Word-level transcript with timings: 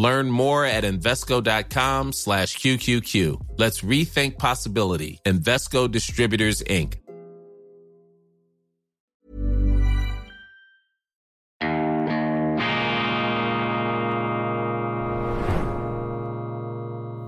Learn 0.00 0.30
more 0.30 0.64
at 0.64 0.84
Invesco.com 0.84 2.12
slash 2.14 2.56
QQQ. 2.56 3.36
Let's 3.58 3.82
rethink 3.82 4.38
possibility. 4.38 5.20
Invesco 5.26 5.88
Distributors, 5.88 6.62
Inc. 6.62 6.96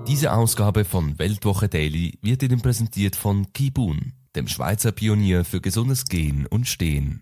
Diese 0.07 0.33
Ausgabe 0.33 0.83
von 0.83 1.19
Weltwoche 1.19 1.69
Daily 1.69 2.17
wird 2.23 2.41
Ihnen 2.41 2.61
präsentiert 2.61 3.15
von 3.15 3.53
Kibun, 3.53 4.13
dem 4.35 4.47
Schweizer 4.47 4.91
Pionier 4.91 5.45
für 5.45 5.61
gesundes 5.61 6.05
Gehen 6.05 6.47
und 6.47 6.67
Stehen. 6.67 7.21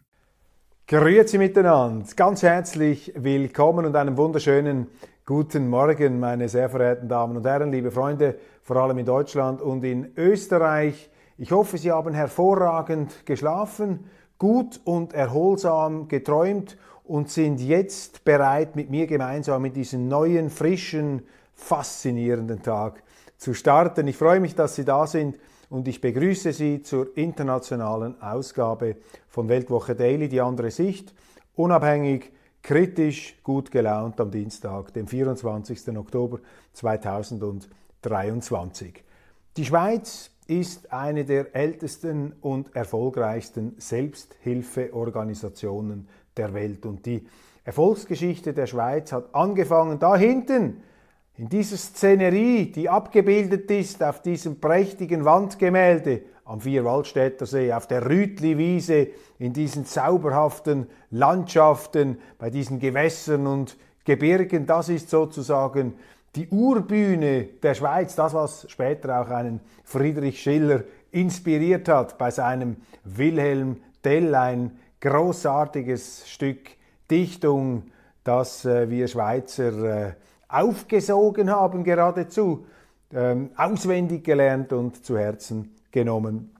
Grüezi 0.87 1.37
miteinander, 1.37 2.05
ganz 2.15 2.41
herzlich 2.41 3.11
willkommen 3.15 3.85
und 3.85 3.95
einen 3.95 4.17
wunderschönen 4.17 4.87
guten 5.31 5.69
Morgen, 5.69 6.19
meine 6.19 6.49
sehr 6.49 6.69
verehrten 6.69 7.07
Damen 7.07 7.37
und 7.37 7.45
Herren, 7.45 7.71
liebe 7.71 7.89
Freunde, 7.89 8.35
vor 8.63 8.75
allem 8.75 8.97
in 8.97 9.05
Deutschland 9.05 9.61
und 9.61 9.81
in 9.85 10.11
Österreich. 10.17 11.09
Ich 11.37 11.53
hoffe, 11.53 11.77
Sie 11.77 11.89
haben 11.89 12.13
hervorragend 12.13 13.25
geschlafen, 13.25 14.09
gut 14.37 14.81
und 14.83 15.13
erholsam 15.13 16.09
geträumt 16.09 16.77
und 17.05 17.29
sind 17.29 17.61
jetzt 17.61 18.25
bereit, 18.25 18.75
mit 18.75 18.89
mir 18.89 19.07
gemeinsam 19.07 19.61
mit 19.61 19.77
diesen 19.77 20.09
neuen, 20.09 20.49
frischen, 20.49 21.21
faszinierenden 21.53 22.61
Tag 22.61 23.01
zu 23.37 23.53
starten. 23.53 24.09
Ich 24.09 24.17
freue 24.17 24.41
mich, 24.41 24.55
dass 24.55 24.75
Sie 24.75 24.83
da 24.83 25.07
sind 25.07 25.39
und 25.69 25.87
ich 25.87 26.01
begrüße 26.01 26.51
Sie 26.51 26.81
zur 26.81 27.15
internationalen 27.15 28.21
Ausgabe 28.21 28.97
von 29.29 29.47
Weltwoche 29.47 29.95
Daily, 29.95 30.27
die 30.27 30.41
andere 30.41 30.71
Sicht, 30.71 31.13
unabhängig, 31.55 32.33
kritisch, 32.63 33.37
gut 33.43 33.69
gelaunt 33.71 34.19
am 34.19 34.31
Dienstag, 34.31 34.91
dem 34.93 35.07
24. 35.07 35.97
Oktober 35.97 36.39
2023. 36.73 39.03
Die 39.57 39.65
Schweiz 39.65 40.31
ist 40.47 40.93
eine 40.93 41.25
der 41.25 41.53
ältesten 41.55 42.33
und 42.41 42.75
erfolgreichsten 42.75 43.73
Selbsthilfeorganisationen 43.77 46.07
der 46.37 46.53
Welt 46.53 46.85
und 46.85 47.05
die 47.05 47.27
Erfolgsgeschichte 47.63 48.53
der 48.53 48.67
Schweiz 48.67 49.11
hat 49.11 49.35
angefangen 49.35 49.99
da 49.99 50.15
hinten 50.15 50.81
in 51.37 51.47
dieser 51.47 51.77
Szenerie, 51.77 52.71
die 52.71 52.89
abgebildet 52.89 53.69
ist 53.71 54.03
auf 54.03 54.21
diesem 54.21 54.59
prächtigen 54.59 55.25
Wandgemälde 55.25 56.21
am 56.51 56.59
Vierwaldstätter 56.59 57.45
See, 57.45 57.71
auf 57.71 57.87
der 57.87 58.09
Rütli-Wiese, 58.09 59.07
in 59.39 59.53
diesen 59.53 59.85
zauberhaften 59.85 60.87
Landschaften, 61.09 62.17
bei 62.37 62.49
diesen 62.49 62.79
Gewässern 62.79 63.47
und 63.47 63.77
Gebirgen, 64.03 64.65
das 64.65 64.89
ist 64.89 65.09
sozusagen 65.09 65.93
die 66.35 66.49
Urbühne 66.49 67.43
der 67.63 67.73
Schweiz, 67.73 68.15
das, 68.15 68.33
was 68.33 68.69
später 68.69 69.21
auch 69.21 69.29
einen 69.29 69.61
Friedrich 69.85 70.41
Schiller 70.41 70.83
inspiriert 71.11 71.87
hat 71.87 72.17
bei 72.17 72.31
seinem 72.31 72.77
Wilhelm 73.05 73.77
Tell, 74.03 74.35
ein 74.35 74.77
großartiges 74.99 76.29
Stück 76.29 76.71
Dichtung, 77.09 77.83
das 78.25 78.65
äh, 78.65 78.89
wir 78.89 79.07
Schweizer 79.07 80.07
äh, 80.07 80.13
aufgesogen 80.49 81.49
haben 81.49 81.85
geradezu, 81.85 82.65
ähm, 83.13 83.51
auswendig 83.55 84.25
gelernt 84.25 84.73
und 84.73 85.05
zu 85.05 85.17
Herzen 85.17 85.75
genommen 85.91 86.55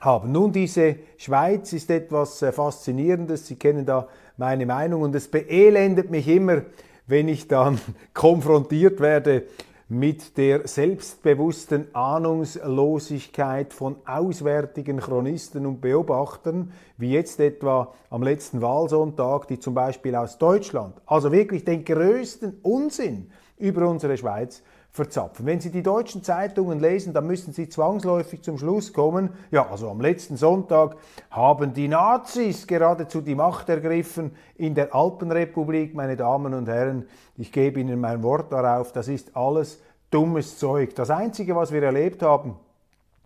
haben. 0.00 0.32
Nun, 0.32 0.52
diese 0.52 0.96
Schweiz 1.18 1.72
ist 1.72 1.90
etwas 1.90 2.40
äh, 2.42 2.52
Faszinierendes. 2.52 3.46
Sie 3.46 3.56
kennen 3.56 3.84
da 3.84 4.08
meine 4.36 4.66
Meinung 4.66 5.02
und 5.02 5.14
es 5.14 5.28
beelendet 5.28 6.10
mich 6.10 6.26
immer, 6.28 6.62
wenn 7.06 7.28
ich 7.28 7.48
dann 7.48 7.78
konfrontiert 8.14 9.00
werde 9.00 9.44
mit 9.90 10.38
der 10.38 10.68
selbstbewussten 10.68 11.92
Ahnungslosigkeit 11.94 13.74
von 13.74 13.96
auswärtigen 14.06 15.00
Chronisten 15.00 15.66
und 15.66 15.80
Beobachtern, 15.80 16.72
wie 16.96 17.10
jetzt 17.10 17.40
etwa 17.40 17.92
am 18.08 18.22
letzten 18.22 18.62
Wahlsonntag, 18.62 19.48
die 19.48 19.58
zum 19.58 19.74
Beispiel 19.74 20.14
aus 20.14 20.38
Deutschland, 20.38 20.94
also 21.06 21.32
wirklich 21.32 21.64
den 21.64 21.84
größten 21.84 22.60
Unsinn 22.62 23.32
über 23.58 23.88
unsere 23.88 24.16
Schweiz 24.16 24.62
verzapfen. 24.92 25.46
Wenn 25.46 25.60
Sie 25.60 25.70
die 25.70 25.82
deutschen 25.82 26.22
Zeitungen 26.22 26.80
lesen, 26.80 27.12
dann 27.12 27.26
müssen 27.26 27.52
Sie 27.52 27.68
zwangsläufig 27.68 28.42
zum 28.42 28.58
Schluss 28.58 28.92
kommen, 28.92 29.30
ja, 29.50 29.70
also 29.70 29.88
am 29.88 30.00
letzten 30.00 30.36
Sonntag 30.36 30.96
haben 31.30 31.74
die 31.74 31.88
Nazis 31.88 32.66
geradezu 32.66 33.20
die 33.20 33.36
Macht 33.36 33.68
ergriffen 33.68 34.32
in 34.56 34.74
der 34.74 34.94
Alpenrepublik, 34.94 35.94
meine 35.94 36.16
Damen 36.16 36.54
und 36.54 36.68
Herren. 36.68 37.06
Ich 37.36 37.52
gebe 37.52 37.80
Ihnen 37.80 38.00
mein 38.00 38.22
Wort 38.22 38.52
darauf, 38.52 38.92
das 38.92 39.06
ist 39.06 39.36
alles 39.36 39.80
dummes 40.10 40.58
Zeug. 40.58 40.94
Das 40.96 41.10
Einzige, 41.10 41.54
was 41.54 41.70
wir 41.70 41.82
erlebt 41.82 42.22
haben, 42.22 42.56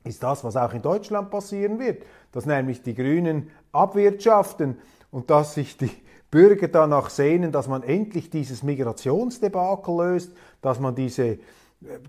ist 0.04 0.22
das, 0.22 0.44
was 0.44 0.56
auch 0.56 0.74
in 0.74 0.82
Deutschland 0.82 1.30
passieren 1.30 1.78
wird, 1.78 2.02
dass 2.32 2.44
nämlich 2.44 2.82
die 2.82 2.94
Grünen 2.94 3.50
abwirtschaften 3.72 4.76
und 5.10 5.30
dass 5.30 5.54
sich 5.54 5.78
die 5.78 5.90
Bürger 6.34 6.66
danach 6.66 7.10
sehnen, 7.10 7.52
dass 7.52 7.68
man 7.68 7.84
endlich 7.84 8.28
dieses 8.28 8.64
Migrationsdebakel 8.64 9.96
löst, 9.96 10.32
dass 10.62 10.80
man 10.80 10.92
diese, 10.92 11.38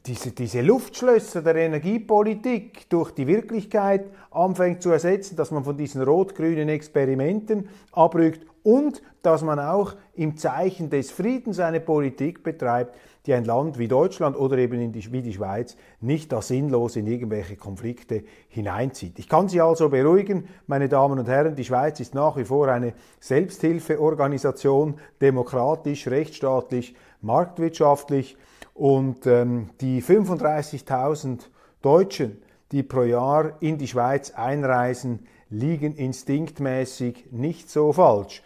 diese, 0.04 0.32
diese 0.32 0.62
Luftschlösser 0.62 1.44
der 1.44 1.58
Energiepolitik 1.58 2.90
durch 2.90 3.12
die 3.12 3.28
Wirklichkeit 3.28 4.06
anfängt 4.32 4.82
zu 4.82 4.90
ersetzen, 4.90 5.36
dass 5.36 5.52
man 5.52 5.64
von 5.64 5.78
diesen 5.78 6.02
rot-grünen 6.02 6.70
Experimenten 6.70 7.70
abrückt 7.92 8.48
und 8.64 9.04
dass 9.22 9.44
man 9.44 9.60
auch 9.60 9.94
im 10.16 10.38
Zeichen 10.38 10.90
des 10.90 11.12
Friedens 11.12 11.60
eine 11.60 11.80
Politik 11.80 12.42
betreibt, 12.42 12.98
die 13.26 13.34
ein 13.34 13.46
Land 13.46 13.80
wie 13.80 13.88
Deutschland 13.88 14.38
oder 14.38 14.58
eben 14.58 14.92
die, 14.92 15.12
wie 15.12 15.22
die 15.22 15.34
Schweiz 15.34 15.76
nicht 16.00 16.32
da 16.32 16.42
sinnlos 16.42 16.96
in 16.96 17.08
irgendwelche 17.08 17.56
Konflikte 17.56 18.24
hineinzieht. 18.48 19.18
Ich 19.20 19.28
kann 19.28 19.50
Sie 19.50 19.62
also 19.62 19.90
beruhigen, 19.90 20.48
meine 20.68 20.90
Damen 20.90 21.20
und 21.20 21.28
Herren, 21.28 21.56
die 21.56 21.64
Schweiz 21.64 22.00
ist 22.00 22.14
nach 22.14 22.38
wie 22.38 22.46
vor 22.46 22.68
eine 22.68 22.94
Selbsthilfeorganisation, 23.20 25.00
demokratisch, 25.22 26.08
rechtsstaatlich, 26.08 26.96
marktwirtschaftlich 27.22 28.38
und 28.74 29.26
ähm, 29.26 29.70
die 29.82 30.02
35.000 30.04 31.42
Deutschen, 31.82 32.42
die 32.72 32.84
pro 32.84 33.04
Jahr 33.04 33.62
in 33.62 33.78
die 33.78 33.88
Schweiz 33.88 34.32
einreisen, 34.32 35.26
liegen 35.50 35.96
instinktmäßig 35.96 37.28
nicht 37.32 37.70
so 37.70 37.94
falsch 37.94 38.42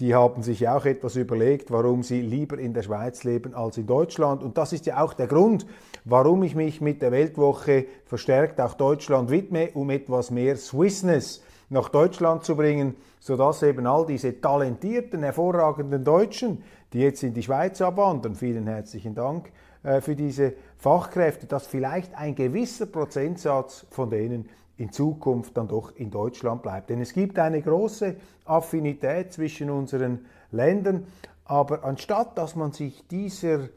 die 0.00 0.14
haben 0.14 0.42
sich 0.42 0.68
auch 0.68 0.84
etwas 0.84 1.16
überlegt, 1.16 1.70
warum 1.70 2.02
sie 2.02 2.22
lieber 2.22 2.58
in 2.58 2.72
der 2.72 2.82
Schweiz 2.82 3.24
leben 3.24 3.54
als 3.54 3.76
in 3.76 3.86
Deutschland. 3.86 4.42
Und 4.42 4.56
das 4.58 4.72
ist 4.72 4.86
ja 4.86 5.02
auch 5.02 5.12
der 5.12 5.26
Grund, 5.26 5.66
warum 6.04 6.42
ich 6.42 6.54
mich 6.54 6.80
mit 6.80 7.02
der 7.02 7.12
Weltwoche 7.12 7.86
verstärkt 8.06 8.60
auch 8.60 8.74
Deutschland 8.74 9.30
widme, 9.30 9.70
um 9.74 9.90
etwas 9.90 10.30
mehr 10.30 10.56
Swissness 10.56 11.42
nach 11.68 11.88
Deutschland 11.88 12.44
zu 12.44 12.56
bringen, 12.56 12.96
sodass 13.20 13.62
eben 13.62 13.86
all 13.86 14.06
diese 14.06 14.40
talentierten, 14.40 15.22
hervorragenden 15.22 16.04
Deutschen, 16.04 16.62
die 16.92 17.00
jetzt 17.00 17.22
in 17.22 17.34
die 17.34 17.42
Schweiz 17.42 17.80
abwandern, 17.80 18.34
vielen 18.34 18.66
herzlichen 18.66 19.14
Dank 19.14 19.50
äh, 19.82 20.00
für 20.00 20.14
diese 20.14 20.54
Fachkräfte, 20.78 21.46
dass 21.46 21.66
vielleicht 21.66 22.14
ein 22.14 22.34
gewisser 22.34 22.86
Prozentsatz 22.86 23.86
von 23.90 24.10
denen 24.10 24.48
in 24.76 24.92
Zukunft 24.92 25.56
dann 25.56 25.68
doch 25.68 25.94
in 25.96 26.10
Deutschland 26.10 26.62
bleibt. 26.62 26.90
Denn 26.90 27.00
es 27.00 27.12
gibt 27.12 27.38
eine 27.38 27.62
große 27.62 28.16
Affinität 28.44 29.32
zwischen 29.32 29.70
unseren 29.70 30.26
Ländern, 30.50 31.06
aber 31.44 31.84
anstatt 31.84 32.36
dass 32.38 32.56
man 32.56 32.72
sich 32.72 33.06
dieser 33.08 33.68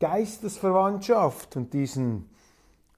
Geistesverwandtschaft 0.00 1.56
und 1.56 1.72
diesen 1.72 2.28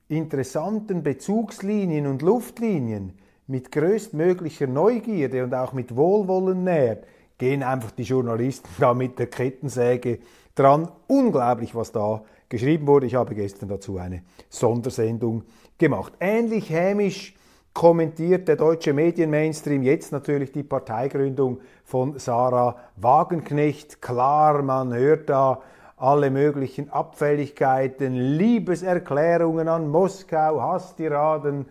interessanten 0.08 1.02
Bezugslinien 1.02 2.06
und 2.06 2.22
Luftlinien 2.22 3.12
mit 3.46 3.70
größtmöglicher 3.72 4.66
Neugierde 4.66 5.44
und 5.44 5.54
auch 5.54 5.72
mit 5.72 5.96
Wohlwollen 5.96 6.64
nähert, 6.64 7.04
gehen 7.38 7.62
einfach 7.62 7.92
die 7.92 8.02
Journalisten 8.02 8.68
da 8.78 8.94
mit 8.94 9.18
der 9.18 9.28
Kettensäge 9.28 10.18
dran. 10.54 10.88
Unglaublich, 11.06 11.74
was 11.74 11.92
da 11.92 12.22
geschrieben 12.48 12.86
wurde. 12.86 13.06
Ich 13.06 13.14
habe 13.14 13.34
gestern 13.34 13.68
dazu 13.68 13.98
eine 13.98 14.22
Sondersendung 14.48 15.44
gemacht. 15.78 16.12
Ähnlich 16.20 16.70
hämisch 16.70 17.34
kommentiert 17.74 18.48
der 18.48 18.56
deutsche 18.56 18.92
Medienmainstream 18.92 19.82
jetzt 19.82 20.10
natürlich 20.10 20.50
die 20.52 20.62
Parteigründung 20.62 21.60
von 21.84 22.18
Sarah 22.18 22.76
Wagenknecht. 22.96 24.02
Klar, 24.02 24.62
man 24.62 24.92
hört 24.92 25.30
da 25.30 25.60
alle 25.96 26.30
möglichen 26.30 26.90
Abfälligkeiten, 26.90 28.14
Liebeserklärungen 28.14 29.68
an 29.68 29.88
Moskau, 29.88 30.60
Hasstiraden 30.60 31.66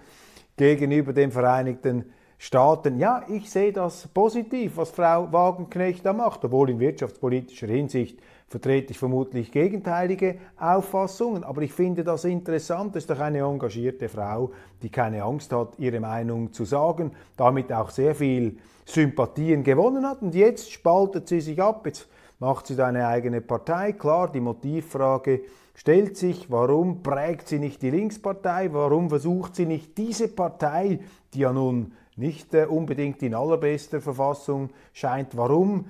gegenüber 0.56 1.14
den 1.14 1.32
Vereinigten 1.32 2.06
Staaten. 2.38 3.00
Ja, 3.00 3.24
ich 3.28 3.50
sehe 3.50 3.74
das 3.74 4.08
positiv, 4.08 4.78
was 4.78 4.92
Frau 4.92 5.32
Wagenknecht 5.32 6.06
da 6.06 6.14
macht, 6.14 6.46
obwohl 6.46 6.70
in 6.70 6.80
wirtschaftspolitischer 6.80 7.68
Hinsicht 7.68 8.20
vertrete 8.48 8.92
ich 8.92 9.00
vermutlich 9.00 9.52
gegenteilige 9.52 10.38
Auffassungen, 10.58 11.44
aber 11.44 11.62
ich 11.62 11.74
finde 11.74 12.04
das 12.04 12.24
interessant. 12.24 12.96
Das 12.96 13.04
ist 13.04 13.10
doch 13.10 13.20
eine 13.20 13.40
engagierte 13.40 14.08
Frau, 14.08 14.52
die 14.82 14.90
keine 14.90 15.24
Angst 15.24 15.52
hat, 15.52 15.74
ihre 15.78 16.00
Meinung 16.00 16.54
zu 16.54 16.64
sagen, 16.64 17.12
damit 17.36 17.72
auch 17.74 17.90
sehr 17.90 18.16
viel 18.16 18.58
Sympathien 18.86 19.64
gewonnen 19.64 20.08
hat. 20.08 20.22
Und 20.22 20.34
jetzt 20.34 20.72
spaltet 20.72 21.28
sie 21.28 21.42
sich 21.42 21.62
ab, 21.62 21.86
jetzt 21.86 22.08
macht 22.40 22.68
sie 22.68 22.76
da 22.76 22.88
eine 22.88 23.08
eigene 23.08 23.42
Partei. 23.42 23.92
Klar, 23.92 24.32
die 24.32 24.40
Motivfrage 24.40 25.42
stellt 25.76 26.16
sich, 26.16 26.50
warum 26.50 27.04
prägt 27.04 27.50
sie 27.50 27.60
nicht 27.60 27.82
die 27.82 27.90
Linkspartei, 27.90 28.70
warum 28.72 29.10
versucht 29.10 29.56
sie 29.56 29.66
nicht 29.66 29.98
diese 29.98 30.30
Partei, 30.30 31.00
die 31.34 31.40
ja 31.40 31.52
nun 31.52 31.92
nicht 32.16 32.54
äh, 32.54 32.66
unbedingt 32.66 33.22
in 33.22 33.36
allerbester 33.36 34.02
Verfassung 34.02 34.70
scheint, 34.94 35.38
warum 35.38 35.86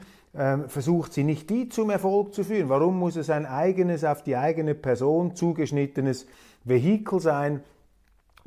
versucht 0.68 1.14
sie 1.14 1.24
nicht 1.24 1.50
die 1.50 1.68
zum 1.70 1.90
Erfolg 1.90 2.34
zu 2.34 2.44
führen? 2.44 2.70
Warum 2.70 3.00
muss 3.00 3.16
es 3.16 3.30
ein 3.30 3.46
eigenes, 3.46 4.04
auf 4.04 4.24
die 4.24 4.36
eigene 4.36 4.76
Person 4.76 5.36
zugeschnittenes 5.36 6.28
Vehikel 6.64 7.20
sein? 7.20 7.62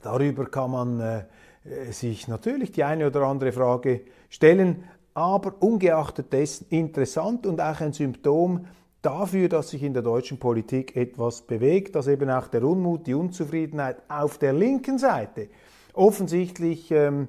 Darüber 0.03 0.47
kann 0.47 0.71
man 0.71 1.01
äh, 1.01 1.19
äh, 1.65 1.93
sich 1.93 2.29
natürlich 2.29 2.73
die 2.73 2.85
eine 2.85 3.07
oder 3.07 3.23
andere 3.23 3.53
Frage 3.53 4.03
stellen, 4.29 4.85
aber 5.15 5.55
ungeachtet 5.61 6.33
dessen 6.33 6.67
interessant 6.71 7.47
und 7.47 7.61
auch 7.61 7.81
ein 7.81 7.93
Symptom 7.93 8.67
dafür, 9.03 9.49
dass 9.49 9.71
sich 9.71 9.83
in 9.83 9.93
der 9.93 10.03
deutschen 10.03 10.39
Politik 10.39 10.97
etwas 10.97 11.43
bewegt, 11.43 11.95
dass 11.97 12.07
eben 12.07 12.31
auch 12.31 12.49
der 12.49 12.63
Unmut, 12.63 13.07
die 13.07 13.15
Unzufriedenheit 13.15 13.97
auf 14.09 14.39
der 14.39 14.53
linken 14.53 14.99
Seite 14.99 15.49
offensichtlich 15.95 16.91
ähm, 16.91 17.29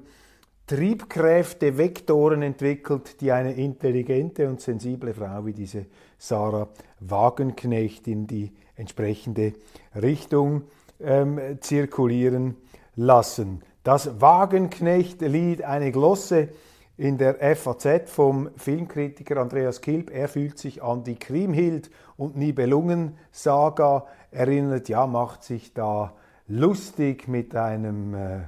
Triebkräfte, 0.72 1.76
Vektoren 1.76 2.40
entwickelt, 2.40 3.20
die 3.20 3.30
eine 3.30 3.52
intelligente 3.52 4.48
und 4.48 4.62
sensible 4.62 5.12
Frau 5.12 5.44
wie 5.44 5.52
diese 5.52 5.84
Sarah 6.16 6.66
Wagenknecht 6.98 8.08
in 8.08 8.26
die 8.26 8.52
entsprechende 8.74 9.52
Richtung 9.94 10.62
ähm, 10.98 11.38
zirkulieren 11.60 12.56
lassen. 12.96 13.60
Das 13.82 14.18
Wagenknecht-Lied, 14.22 15.62
eine 15.62 15.92
Glosse 15.92 16.48
in 16.96 17.18
der 17.18 17.34
FAZ 17.54 18.08
vom 18.10 18.48
Filmkritiker 18.56 19.36
Andreas 19.36 19.82
Kilb. 19.82 20.10
Er 20.10 20.28
fühlt 20.28 20.58
sich 20.58 20.82
an 20.82 21.04
die 21.04 21.16
Kriemhild 21.16 21.90
und 22.16 22.38
Nibelungen-Saga 22.38 24.06
erinnert, 24.30 24.88
ja, 24.88 25.06
macht 25.06 25.42
sich 25.42 25.74
da 25.74 26.14
lustig 26.48 27.28
mit 27.28 27.54
einem 27.54 28.14
äh, 28.14 28.40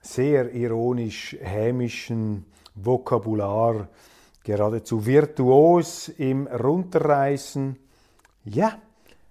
sehr 0.00 0.52
ironisch 0.54 1.36
hämischen 1.40 2.46
Vokabular, 2.74 3.88
geradezu 4.44 5.04
virtuos 5.04 6.08
im 6.08 6.46
Runterreißen. 6.46 7.76
Ja, 8.44 8.78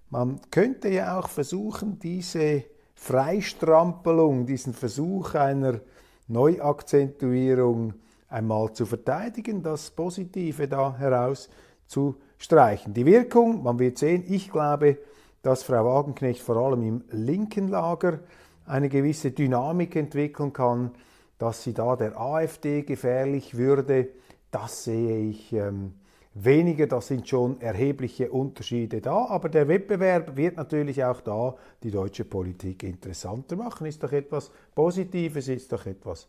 man 0.10 0.40
könnte 0.52 0.90
ja 0.90 1.20
auch 1.20 1.30
versuchen, 1.30 2.00
diese 2.00 2.64
Freistrampelung, 2.96 4.46
diesen 4.46 4.74
Versuch 4.74 5.34
einer 5.36 5.82
Neuakzentuierung 6.28 7.94
einmal 8.30 8.74
zu 8.74 8.86
verteidigen, 8.86 9.64
das 9.64 9.92
Positive 9.92 10.68
da 10.68 10.96
herauszustreichen. 10.98 12.94
Die 12.94 13.06
Wirkung, 13.06 13.64
man 13.64 13.80
wird 13.80 13.98
sehen, 13.98 14.24
ich 14.28 14.52
glaube, 14.52 14.98
dass 15.42 15.64
Frau 15.64 15.86
Wagenknecht 15.86 16.42
vor 16.42 16.58
allem 16.58 16.84
im 16.84 17.04
linken 17.10 17.70
Lager 17.70 18.20
eine 18.68 18.90
gewisse 18.90 19.32
Dynamik 19.32 19.96
entwickeln 19.96 20.54
kann, 20.54 20.92
dass 21.38 21.64
sie 21.64 21.74
da 21.74 21.96
der 21.96 22.20
AfD 22.20 22.84
gefährlich 22.84 23.58
würde, 23.58 24.10
das 24.52 24.84
sehe 24.86 25.30
ich 25.30 25.54
ähm, 25.54 25.94
weniger. 26.34 26.88
Das 26.88 27.08
sind 27.08 27.28
schon 27.28 27.60
erhebliche 27.62 28.32
Unterschiede 28.32 29.02
da. 29.02 29.26
Aber 29.26 29.50
der 29.50 29.68
Wettbewerb 29.68 30.36
wird 30.36 30.58
natürlich 30.58 31.04
auch 31.04 31.22
da 31.22 31.56
die 31.84 31.92
deutsche 31.92 32.26
Politik 32.26 32.84
interessanter 32.84 33.56
machen. 33.56 33.88
Ist 33.88 34.04
doch 34.04 34.12
etwas 34.12 34.52
Positives, 34.74 35.48
ist 35.48 35.72
doch 35.72 35.86
etwas 35.86 36.28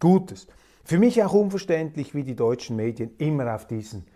Gutes. 0.00 0.46
Für 0.84 0.98
mich 0.98 1.22
auch 1.22 1.34
unverständlich, 1.34 2.14
wie 2.14 2.24
die 2.24 2.36
deutschen 2.36 2.76
Medien 2.76 3.10
immer 3.18 3.54
auf 3.54 3.66
diesen 3.66 4.06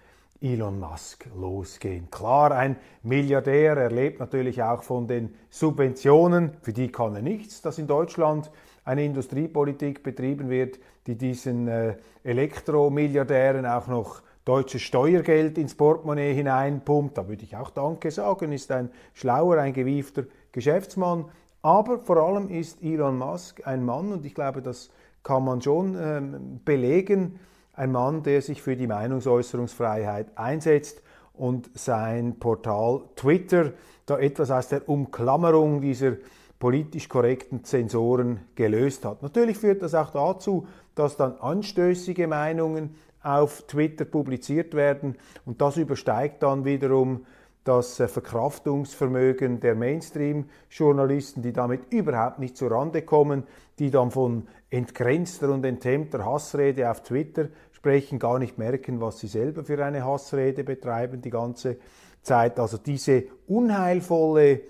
Elon 0.43 0.81
Musk 0.81 1.29
losgehen. 1.39 2.11
Klar, 2.11 2.51
ein 2.53 2.77
Milliardär, 3.03 3.77
er 3.77 3.91
lebt 3.91 4.21
natürlich 4.21 4.63
auch 4.63 4.83
von 4.83 5.07
den 5.07 5.35
Subventionen, 5.51 6.53
für 6.63 6.73
die 6.73 6.91
kann 6.91 7.15
er 7.15 7.23
nichts, 7.23 7.63
dass 7.63 7.79
in 7.79 7.87
Deutschland 7.87 8.51
eine 8.85 9.05
Industriepolitik 9.05 10.03
betrieben 10.03 10.51
wird, 10.51 10.79
die 11.07 11.17
diesen 11.17 11.69
äh, 11.69 11.97
Elektromilliardären 12.25 13.67
auch 13.67 13.87
noch 13.87 14.23
deutsches 14.45 14.83
Steuergeld 14.83 15.57
ins 15.59 15.77
Portemonnaie 15.77 16.35
hineinpumpt. 16.35 17.17
Da 17.17 17.29
würde 17.29 17.45
ich 17.45 17.57
auch 17.57 17.71
Danke 17.71 18.11
sagen, 18.11 18.53
ist 18.53 18.73
ein 18.73 18.91
schlauer, 19.15 19.59
ein 19.59 19.73
gewiefter 19.73 20.25
Geschäftsmann. 20.51 21.27
Aber 21.63 22.01
vor 22.01 22.17
allem 22.17 22.49
ist 22.49 22.83
Elon 22.83 23.19
Musk 23.19 23.65
ein 23.67 23.85
Mann, 23.85 24.13
und 24.13 24.27
ich 24.27 24.35
glaube, 24.35 24.63
das 24.63 24.91
kann 25.23 25.45
man 25.45 25.63
schon 25.63 25.97
ähm, 25.97 26.61
belegen, 26.65 27.39
ein 27.75 27.93
Mann, 27.93 28.23
der 28.23 28.43
sich 28.43 28.61
für 28.63 28.77
die 28.77 28.87
Meinungsäußerungsfreiheit 28.87 30.37
einsetzt 30.37 31.03
und 31.35 31.71
sein 31.75 32.39
Portal 32.39 33.03
Twitter 33.17 33.73
da 34.07 34.19
etwas 34.19 34.51
aus 34.51 34.69
der 34.69 34.89
Umklammerung 34.89 35.81
dieser 35.81 36.17
politisch 36.59 37.09
korrekten 37.09 37.65
Zensoren 37.65 38.41
gelöst 38.55 39.05
hat. 39.05 39.23
Natürlich 39.23 39.59
führt 39.59 39.83
das 39.83 39.95
auch 39.95 40.11
dazu, 40.11 40.67
dass 40.95 41.17
dann 41.17 41.37
anstößige 41.39 42.27
Meinungen 42.27 42.95
auf 43.23 43.63
Twitter 43.63 44.05
publiziert 44.05 44.75
werden 44.75 45.17
und 45.47 45.61
das 45.61 45.77
übersteigt 45.77 46.43
dann 46.43 46.65
wiederum 46.65 47.25
das 47.65 48.01
äh, 48.01 48.09
Verkraftungsvermögen 48.09 49.61
der 49.61 49.75
Mainstream-Journalisten, 49.75 51.43
die 51.43 51.53
damit 51.53 51.93
überhaupt 51.93 52.39
nicht 52.39 52.57
zurande 52.57 53.03
kommen, 53.03 53.45
die 53.79 53.91
dann 53.91 54.11
von 54.11 54.49
entgrenzter 54.71 55.51
und 55.51 55.65
enthemmter 55.65 56.25
Hassrede 56.25 56.91
auf 56.91 57.03
Twitter 57.03 57.49
sprechen, 57.73 58.19
gar 58.19 58.39
nicht 58.39 58.59
merken, 58.59 59.01
was 59.01 59.21
sie 59.21 59.29
selber 59.29 59.65
für 59.65 59.85
eine 59.85 60.05
Hassrede 60.05 60.65
betreiben 60.65 61.21
die 61.21 61.31
ganze 61.31 61.79
Zeit. 62.23 62.59
Also 62.59 62.79
diese 62.79 63.25
unheilvolle 63.47 64.61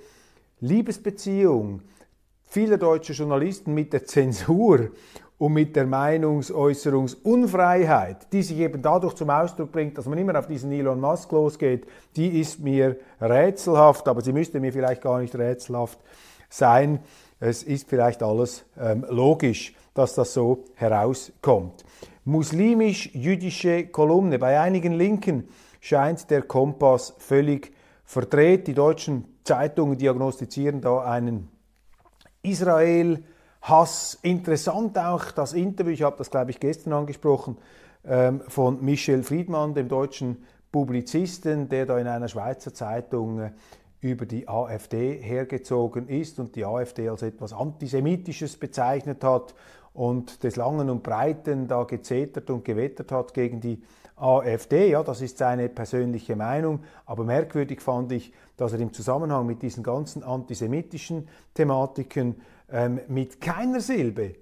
Liebesbeziehung 0.61 1.83
vieler 2.45 2.77
deutscher 2.77 3.15
Journalisten 3.15 3.73
mit 3.73 3.93
der 3.93 4.05
Zensur 4.05 4.91
und 5.43 5.53
mit 5.55 5.75
der 5.75 5.87
Meinungsäußerungsunfreiheit, 5.87 8.33
die 8.33 8.45
sich 8.45 8.59
eben 8.59 8.81
dadurch 8.81 9.15
zum 9.15 9.29
Ausdruck 9.29 9.73
bringt, 9.73 9.99
dass 9.99 10.07
man 10.07 10.17
immer 10.17 10.39
auf 10.39 10.47
diesen 10.47 10.71
Elon 10.71 11.01
Musk 11.01 11.33
losgeht, 11.33 11.85
die 12.15 12.41
ist 12.41 12.61
mir 12.61 12.97
rätselhaft, 13.21 14.07
aber 14.07 14.21
sie 14.21 14.33
müsste 14.33 14.61
mir 14.61 14.73
vielleicht 14.73 15.03
gar 15.03 15.19
nicht 15.19 15.35
rätselhaft 15.35 15.99
sein. 16.49 17.01
Es 17.41 17.65
ist 17.65 17.89
vielleicht 17.89 18.23
alles 18.23 18.65
ähm, 18.81 19.05
logisch, 19.11 19.75
dass 19.95 20.15
das 20.15 20.33
so 20.33 20.63
herauskommt. 20.77 21.85
Muslimisch-jüdische 22.25 23.89
Kolumne. 23.89 24.39
Bei 24.39 24.61
einigen 24.61 24.93
Linken 24.93 25.49
scheint 25.81 26.31
der 26.31 26.43
Kompass 26.43 27.15
völlig 27.19 27.73
verdreht. 28.05 28.69
Die 28.69 28.75
deutschen 28.75 29.25
Zeitungen 29.43 29.99
diagnostizieren 29.99 30.81
da 30.81 31.01
einen 31.01 31.49
Israel- 32.45 33.25
Hass. 33.63 34.19
Interessant 34.23 34.99
auch 34.99 35.31
das 35.31 35.53
Interview, 35.53 35.93
ich 35.93 36.03
habe 36.03 36.17
das 36.19 36.31
glaube 36.31 36.51
ich 36.51 36.59
gestern 36.59 36.93
angesprochen, 36.93 37.57
ähm, 38.05 38.43
von 38.49 38.85
Michel 38.85 39.23
Friedmann, 39.23 39.75
dem 39.75 39.89
deutschen 39.89 40.45
Publizisten, 40.73 41.69
der 41.69 41.87
da 41.87 41.99
in 41.99 42.09
einer 42.09 42.29
Schweizer 42.29 42.75
Zeitung 42.75 43.41
äh, 43.41 43.51
über 44.01 44.27
die 44.27 44.49
AfD 44.49 45.21
hergezogen 45.21 46.09
ist 46.09 46.41
und 46.41 46.57
die 46.57 46.65
AfD 46.65 47.09
als 47.09 47.23
etwas 47.23 47.53
Antisemitisches 47.53 48.57
bezeichnet 48.57 49.23
hat 49.23 49.55
und 49.95 50.43
des 50.43 50.57
Langen 50.57 50.91
und 50.91 51.05
Breiten 51.05 51.69
da 51.69 51.85
gezetert 51.85 52.51
und 52.51 52.65
gewettert 52.65 53.13
hat 53.13 53.33
gegen 53.33 53.61
die 53.61 53.81
AfD. 54.17 54.91
Ja, 54.91 55.05
das 55.05 55.21
ist 55.21 55.39
seine 55.39 55.69
persönliche 55.69 56.35
Meinung, 56.35 56.81
aber 57.07 57.23
merkwürdig 57.23 57.81
fand 57.81 58.11
ich, 58.11 58.33
dass 58.57 58.73
er 58.73 58.81
im 58.81 58.93
Zusammenhang 58.93 59.47
mit 59.47 59.63
diesen 59.63 59.85
ganzen 59.85 60.25
antisemitischen 60.25 61.29
Thematiken 61.55 62.41
ähm, 62.73 63.01
mit 63.09 63.41
keiner 63.41 63.81
Silbe 63.81 64.35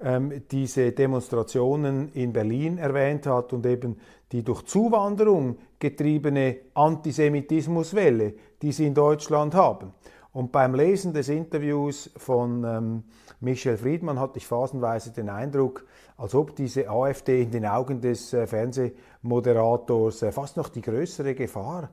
ähm, 0.00 0.42
diese 0.50 0.92
Demonstrationen 0.92 2.12
in 2.12 2.32
Berlin 2.32 2.78
erwähnt 2.78 3.26
hat 3.26 3.52
und 3.52 3.66
eben 3.66 3.96
die 4.30 4.42
durch 4.44 4.64
Zuwanderung 4.66 5.58
getriebene 5.78 6.58
Antisemitismuswelle, 6.74 8.34
die 8.62 8.72
sie 8.72 8.86
in 8.86 8.94
Deutschland 8.94 9.54
haben. 9.54 9.92
Und 10.32 10.52
beim 10.52 10.74
Lesen 10.74 11.12
des 11.12 11.30
Interviews 11.30 12.10
von 12.16 12.62
ähm, 12.64 13.04
Michel 13.40 13.76
Friedmann 13.76 14.20
hatte 14.20 14.38
ich 14.38 14.46
phasenweise 14.46 15.10
den 15.10 15.28
Eindruck, 15.28 15.84
als 16.16 16.34
ob 16.34 16.54
diese 16.54 16.88
AfD 16.90 17.42
in 17.42 17.50
den 17.50 17.64
Augen 17.64 18.00
des 18.00 18.32
äh, 18.32 18.46
Fernseh 18.46 18.92
Moderators 19.22 20.22
äh, 20.22 20.30
fast 20.30 20.56
noch 20.56 20.68
die 20.68 20.82
größere 20.82 21.34
Gefahr 21.34 21.90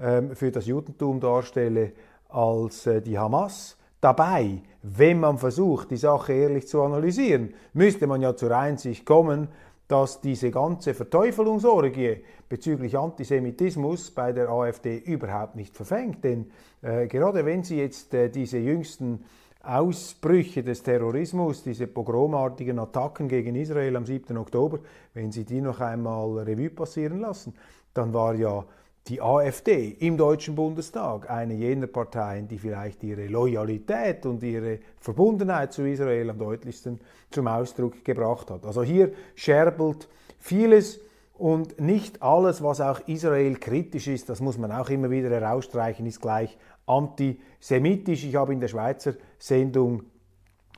ähm, 0.00 0.34
für 0.34 0.50
das 0.50 0.66
Judentum 0.66 1.20
darstelle 1.20 1.92
als 2.28 2.86
äh, 2.86 3.02
die 3.02 3.18
Hamas. 3.18 3.76
Dabei, 4.04 4.60
wenn 4.82 5.18
man 5.18 5.38
versucht, 5.38 5.90
die 5.90 5.96
Sache 5.96 6.34
ehrlich 6.34 6.68
zu 6.68 6.82
analysieren, 6.82 7.54
müsste 7.72 8.06
man 8.06 8.20
ja 8.20 8.36
zur 8.36 8.54
Einsicht 8.54 9.06
kommen, 9.06 9.48
dass 9.88 10.20
diese 10.20 10.50
ganze 10.50 10.92
Verteufelungsorgie 10.92 12.18
bezüglich 12.46 12.98
Antisemitismus 12.98 14.10
bei 14.10 14.34
der 14.34 14.50
AfD 14.50 14.98
überhaupt 14.98 15.56
nicht 15.56 15.74
verfängt. 15.74 16.22
Denn 16.22 16.50
äh, 16.82 17.06
gerade 17.06 17.46
wenn 17.46 17.62
Sie 17.62 17.78
jetzt 17.78 18.12
äh, 18.12 18.28
diese 18.28 18.58
jüngsten 18.58 19.24
Ausbrüche 19.62 20.62
des 20.62 20.82
Terrorismus, 20.82 21.62
diese 21.62 21.86
pogromartigen 21.86 22.78
Attacken 22.78 23.26
gegen 23.26 23.56
Israel 23.56 23.96
am 23.96 24.04
7. 24.04 24.36
Oktober, 24.36 24.80
wenn 25.14 25.32
Sie 25.32 25.46
die 25.46 25.62
noch 25.62 25.80
einmal 25.80 26.40
Revue 26.40 26.68
passieren 26.68 27.20
lassen, 27.20 27.54
dann 27.94 28.12
war 28.12 28.34
ja 28.34 28.66
die 29.08 29.20
AfD 29.20 29.90
im 30.00 30.16
Deutschen 30.16 30.54
Bundestag 30.54 31.28
eine 31.28 31.54
jener 31.54 31.86
Parteien, 31.86 32.48
die 32.48 32.58
vielleicht 32.58 33.02
ihre 33.02 33.26
Loyalität 33.26 34.24
und 34.24 34.42
ihre 34.42 34.78
Verbundenheit 34.98 35.74
zu 35.74 35.86
Israel 35.86 36.30
am 36.30 36.38
deutlichsten 36.38 36.98
zum 37.30 37.46
Ausdruck 37.46 38.02
gebracht 38.02 38.50
hat. 38.50 38.64
Also 38.64 38.82
hier 38.82 39.12
scherbelt 39.34 40.08
vieles 40.38 41.00
und 41.34 41.78
nicht 41.78 42.22
alles, 42.22 42.62
was 42.62 42.80
auch 42.80 43.00
Israel 43.06 43.56
kritisch 43.56 44.06
ist, 44.06 44.30
das 44.30 44.40
muss 44.40 44.56
man 44.56 44.72
auch 44.72 44.88
immer 44.88 45.10
wieder 45.10 45.28
herausstreichen, 45.28 46.06
ist 46.06 46.22
gleich 46.22 46.56
antisemitisch. 46.86 48.24
Ich 48.24 48.36
habe 48.36 48.54
in 48.54 48.60
der 48.60 48.68
Schweizer 48.68 49.14
Sendung 49.38 50.04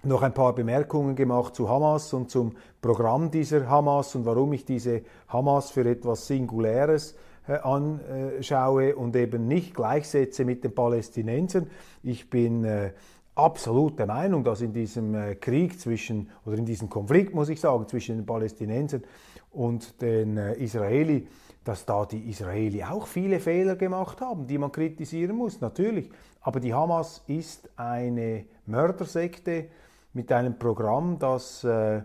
noch 0.02 0.22
ein 0.22 0.34
paar 0.34 0.54
Bemerkungen 0.54 1.14
gemacht 1.14 1.54
zu 1.54 1.68
Hamas 1.68 2.12
und 2.12 2.30
zum 2.30 2.56
Programm 2.80 3.30
dieser 3.30 3.68
Hamas 3.68 4.14
und 4.14 4.24
warum 4.24 4.52
ich 4.52 4.64
diese 4.64 5.02
Hamas 5.28 5.70
für 5.70 5.88
etwas 5.88 6.26
Singuläres 6.26 7.14
anschaue 7.46 8.96
und 8.96 9.16
eben 9.16 9.46
nicht 9.46 9.74
gleichsetze 9.74 10.44
mit 10.44 10.64
den 10.64 10.74
Palästinensern. 10.74 11.68
Ich 12.02 12.28
bin 12.30 12.64
äh, 12.64 12.92
absolut 13.34 13.98
der 13.98 14.06
Meinung, 14.06 14.42
dass 14.42 14.60
in 14.60 14.72
diesem 14.72 15.14
äh, 15.14 15.34
Krieg 15.36 15.78
zwischen, 15.78 16.30
oder 16.44 16.58
in 16.58 16.64
diesem 16.64 16.88
Konflikt, 16.88 17.34
muss 17.34 17.48
ich 17.48 17.60
sagen, 17.60 17.86
zwischen 17.86 18.16
den 18.16 18.26
Palästinensern 18.26 19.04
und 19.52 20.00
den 20.02 20.36
äh, 20.36 20.54
Israeli, 20.54 21.28
dass 21.62 21.84
da 21.84 22.06
die 22.06 22.30
Israeli 22.30 22.82
auch 22.84 23.06
viele 23.06 23.40
Fehler 23.40 23.76
gemacht 23.76 24.20
haben, 24.20 24.46
die 24.46 24.58
man 24.58 24.72
kritisieren 24.72 25.36
muss, 25.36 25.60
natürlich. 25.60 26.10
Aber 26.40 26.60
die 26.60 26.72
Hamas 26.72 27.22
ist 27.26 27.68
eine 27.76 28.44
Mördersekte 28.66 29.66
mit 30.12 30.30
einem 30.32 30.58
Programm, 30.58 31.18
das 31.18 31.64
äh, 31.64 32.02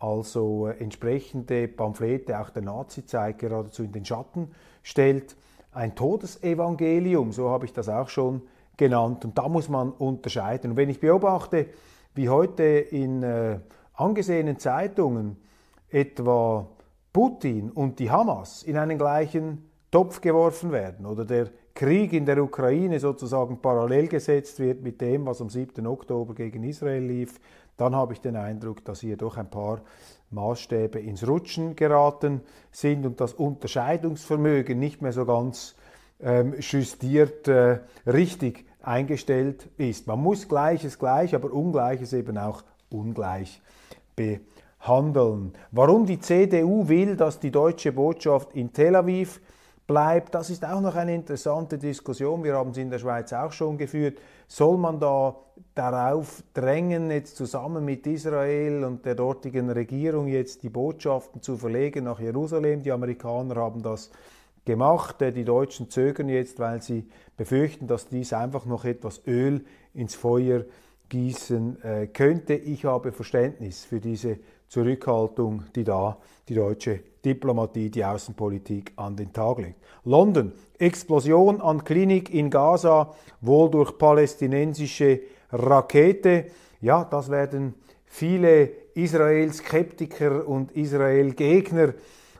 also 0.00 0.66
äh, 0.66 0.82
entsprechende 0.82 1.68
Pamphlete 1.68 2.40
auch 2.40 2.50
der 2.50 2.62
Nazizeit 2.62 3.38
geradezu 3.38 3.84
in 3.84 3.92
den 3.92 4.04
Schatten 4.04 4.50
stellt. 4.82 5.36
Ein 5.72 5.94
Todesevangelium, 5.94 7.30
so 7.30 7.50
habe 7.50 7.66
ich 7.66 7.72
das 7.72 7.88
auch 7.88 8.08
schon 8.08 8.42
genannt. 8.76 9.24
Und 9.24 9.38
da 9.38 9.48
muss 9.48 9.68
man 9.68 9.92
unterscheiden. 9.92 10.72
Und 10.72 10.76
wenn 10.76 10.88
ich 10.88 10.98
beobachte, 10.98 11.66
wie 12.14 12.28
heute 12.28 12.64
in 12.64 13.22
äh, 13.22 13.60
angesehenen 13.94 14.58
Zeitungen 14.58 15.36
etwa 15.90 16.66
Putin 17.12 17.70
und 17.70 17.98
die 17.98 18.10
Hamas 18.10 18.62
in 18.62 18.78
einen 18.78 18.98
gleichen 18.98 19.70
Topf 19.90 20.20
geworfen 20.20 20.72
werden 20.72 21.06
oder 21.06 21.24
der 21.24 21.50
Krieg 21.74 22.12
in 22.12 22.26
der 22.26 22.42
Ukraine 22.42 23.00
sozusagen 23.00 23.60
parallel 23.60 24.08
gesetzt 24.08 24.58
wird 24.60 24.82
mit 24.82 25.00
dem, 25.00 25.26
was 25.26 25.40
am 25.40 25.50
7. 25.50 25.86
Oktober 25.86 26.34
gegen 26.34 26.62
Israel 26.62 27.02
lief, 27.02 27.40
dann 27.80 27.96
habe 27.96 28.12
ich 28.12 28.20
den 28.20 28.36
Eindruck, 28.36 28.84
dass 28.84 29.00
hier 29.00 29.16
doch 29.16 29.36
ein 29.36 29.50
paar 29.50 29.80
Maßstäbe 30.30 30.98
ins 30.98 31.26
Rutschen 31.26 31.76
geraten 31.76 32.42
sind 32.70 33.06
und 33.06 33.20
das 33.20 33.32
Unterscheidungsvermögen 33.34 34.78
nicht 34.78 35.02
mehr 35.02 35.12
so 35.12 35.24
ganz 35.24 35.74
ähm, 36.20 36.54
justiert 36.60 37.48
äh, 37.48 37.80
richtig 38.06 38.66
eingestellt 38.82 39.68
ist. 39.76 40.06
Man 40.06 40.20
muss 40.20 40.48
Gleiches 40.48 40.98
gleich, 40.98 41.34
aber 41.34 41.52
Ungleiches 41.52 42.12
eben 42.12 42.38
auch 42.38 42.62
ungleich 42.90 43.60
behandeln 44.14 44.46
handeln. 44.80 45.52
Warum 45.70 46.06
die 46.06 46.20
CDU 46.20 46.88
will, 46.88 47.16
dass 47.16 47.38
die 47.38 47.50
deutsche 47.50 47.92
Botschaft 47.92 48.54
in 48.54 48.72
Tel 48.72 48.96
Aviv 48.96 49.40
bleibt, 49.90 50.36
das 50.36 50.50
ist 50.50 50.64
auch 50.64 50.80
noch 50.80 50.94
eine 50.94 51.12
interessante 51.12 51.76
Diskussion. 51.76 52.44
Wir 52.44 52.54
haben 52.54 52.72
sie 52.72 52.82
in 52.82 52.90
der 52.90 53.00
Schweiz 53.00 53.32
auch 53.32 53.50
schon 53.50 53.76
geführt. 53.76 54.18
Soll 54.46 54.78
man 54.78 55.00
da 55.00 55.34
darauf 55.74 56.44
drängen, 56.54 57.10
jetzt 57.10 57.36
zusammen 57.36 57.84
mit 57.84 58.06
Israel 58.06 58.84
und 58.84 59.04
der 59.04 59.16
dortigen 59.16 59.68
Regierung 59.68 60.28
jetzt 60.28 60.62
die 60.62 60.68
Botschaften 60.68 61.42
zu 61.42 61.56
verlegen 61.56 62.04
nach 62.04 62.20
Jerusalem? 62.20 62.82
Die 62.82 62.92
Amerikaner 62.92 63.56
haben 63.56 63.82
das 63.82 64.12
gemacht. 64.64 65.16
Die 65.20 65.44
Deutschen 65.44 65.90
zögern 65.90 66.28
jetzt, 66.28 66.60
weil 66.60 66.80
sie 66.80 67.08
befürchten, 67.36 67.88
dass 67.88 68.06
dies 68.06 68.32
einfach 68.32 68.66
noch 68.66 68.84
etwas 68.84 69.26
Öl 69.26 69.64
ins 69.92 70.14
Feuer 70.14 70.66
gießen 71.08 71.82
äh, 71.82 72.06
könnte. 72.06 72.54
Ich 72.54 72.84
habe 72.84 73.10
Verständnis 73.10 73.84
für 73.84 73.98
diese 73.98 74.38
Zurückhaltung, 74.70 75.64
die 75.74 75.82
da 75.82 76.16
die 76.48 76.54
deutsche 76.54 77.00
Diplomatie, 77.24 77.90
die 77.90 78.04
Außenpolitik 78.04 78.92
an 78.96 79.16
den 79.16 79.32
Tag 79.32 79.58
legt. 79.58 79.80
London, 80.04 80.52
Explosion 80.78 81.60
an 81.60 81.82
Klinik 81.84 82.32
in 82.32 82.50
Gaza, 82.50 83.12
wohl 83.40 83.68
durch 83.68 83.98
palästinensische 83.98 85.20
Rakete. 85.50 86.46
Ja, 86.80 87.04
das 87.04 87.30
werden 87.30 87.74
viele 88.06 88.70
Israel-Skeptiker 88.94 90.46
und 90.46 90.70
Israel-Gegner 90.72 91.94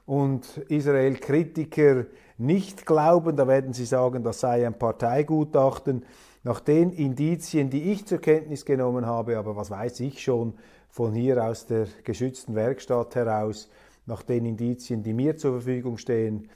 und 0.07 0.57
Israel-Kritiker 0.69 2.07
nicht 2.39 2.87
glauben. 2.87 3.37
Da 3.37 3.49
werden 3.49 3.73
sie 3.73 3.85
sagen, 3.85 4.23
das 4.23 4.41
sei 4.41 4.67
ein 4.67 4.79
Parteigutachten. 4.79 6.05
Nach 6.43 6.61
den 6.61 6.91
Indizien, 6.93 7.69
die 7.69 7.93
ich 7.93 8.07
zur 8.07 8.19
Kenntnis 8.19 8.65
genommen 8.65 9.05
habe, 9.05 9.37
aber 9.37 9.57
was 9.57 9.71
weiß 9.71 10.01
ich 10.01 10.23
schon, 10.23 10.55
von 10.91 11.15
hier 11.15 11.43
aus 11.43 11.67
der 11.67 11.87
geschützten 12.05 12.55
Werkstatt 12.55 13.15
heraus 13.15 13.69
nach 14.07 14.23
den 14.23 14.45
Indizien, 14.45 15.03
die 15.03 15.13
mir 15.13 15.37
zur 15.37 15.53
Verfügung 15.53 15.99
stehen. 15.99 16.49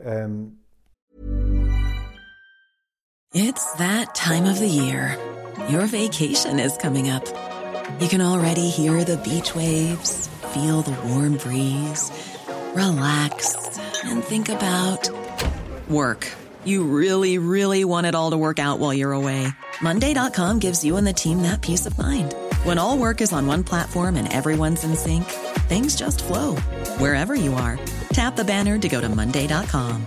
Ähm 0.00 0.58
It's 3.34 3.72
that 3.78 4.14
time 4.14 4.46
of 4.46 4.58
the 4.58 4.68
year. 4.68 5.16
Your 5.70 5.86
vacation 5.86 6.58
is 6.58 6.76
coming 6.76 7.08
up. 7.10 7.24
You 8.00 8.08
can 8.08 8.20
already 8.20 8.68
hear 8.68 9.04
the 9.04 9.16
beach 9.18 9.54
waves, 9.54 10.28
feel 10.52 10.82
the 10.82 10.94
warm 11.08 11.36
breeze, 11.36 12.10
relax 12.74 13.56
and 14.04 14.22
think 14.22 14.48
about 14.48 15.10
work. 15.88 16.26
You 16.64 16.84
really, 16.84 17.38
really 17.38 17.84
want 17.84 18.06
it 18.06 18.14
all 18.14 18.30
to 18.30 18.36
work 18.36 18.58
out 18.58 18.78
while 18.78 18.94
you're 18.94 19.12
away. 19.12 19.48
Monday.com 19.80 20.58
gives 20.58 20.84
you 20.84 20.96
and 20.96 21.06
the 21.06 21.12
team 21.12 21.42
that 21.42 21.60
peace 21.60 21.86
of 21.86 21.98
mind. 21.98 22.34
When 22.62 22.78
all 22.78 22.96
work 22.96 23.20
is 23.20 23.32
on 23.32 23.48
one 23.48 23.64
platform 23.64 24.14
and 24.14 24.32
everyone's 24.32 24.84
in 24.84 24.94
sync, 24.94 25.24
things 25.68 25.96
just 25.96 26.22
flow 26.22 26.54
wherever 26.98 27.34
you 27.34 27.54
are. 27.54 27.78
Tap 28.12 28.36
the 28.36 28.44
banner 28.44 28.78
to 28.78 28.88
go 28.88 29.00
to 29.00 29.08
Monday.com. 29.08 30.06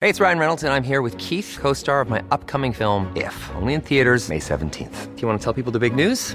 Hey, 0.00 0.08
it's 0.08 0.18
Ryan 0.18 0.38
Reynolds, 0.38 0.62
and 0.64 0.72
I'm 0.72 0.82
here 0.82 1.02
with 1.02 1.16
Keith, 1.18 1.58
co 1.60 1.74
star 1.74 2.00
of 2.00 2.08
my 2.08 2.24
upcoming 2.30 2.72
film, 2.72 3.12
If, 3.14 3.34
only 3.54 3.74
in 3.74 3.82
theaters, 3.82 4.28
May 4.28 4.38
17th. 4.38 5.14
Do 5.14 5.22
you 5.22 5.28
want 5.28 5.38
to 5.38 5.44
tell 5.44 5.52
people 5.52 5.70
the 5.70 5.78
big 5.78 5.94
news? 5.94 6.34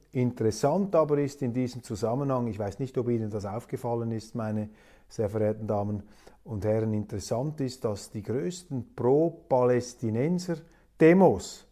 Interessant 0.13 0.93
aber 0.95 1.19
ist 1.19 1.41
in 1.41 1.53
diesem 1.53 1.83
Zusammenhang, 1.83 2.47
ich 2.47 2.59
weiß 2.59 2.79
nicht, 2.79 2.97
ob 2.97 3.07
Ihnen 3.09 3.29
das 3.29 3.45
aufgefallen 3.45 4.11
ist, 4.11 4.35
meine 4.35 4.69
sehr 5.07 5.29
verehrten 5.29 5.67
Damen 5.67 6.03
und 6.43 6.65
Herren, 6.65 6.93
interessant 6.93 7.61
ist, 7.61 7.85
dass 7.85 8.11
die 8.11 8.23
größten 8.23 8.93
Pro-Palästinenser-Demos 8.95 11.65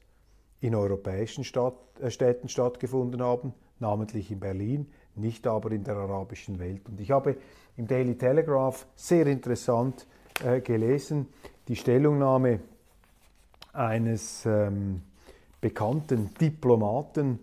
in 0.62 0.76
europäischen 0.76 1.44
Stadt, 1.44 1.74
äh, 2.00 2.12
Städten 2.12 2.48
stattgefunden 2.50 3.22
haben, 3.22 3.54
namentlich 3.80 4.32
in 4.32 4.40
Berlin, 4.40 4.88
nicht 5.16 5.48
aber 5.48 5.72
in 5.72 5.84
der 5.84 5.98
arabischen 5.98 6.60
Welt. 6.60 6.88
Und 6.88 7.02
ich 7.02 7.10
habe 7.12 7.36
im 7.78 7.88
Daily 7.88 8.18
Telegraph 8.18 8.88
sehr 8.96 9.28
interessant 9.28 10.08
äh, 10.44 10.62
gelesen 10.62 11.28
die 11.68 11.76
Stellungnahme 11.76 12.62
eines 13.74 14.46
ähm, 14.46 15.02
bekannten 15.62 16.34
Diplomaten, 16.40 17.40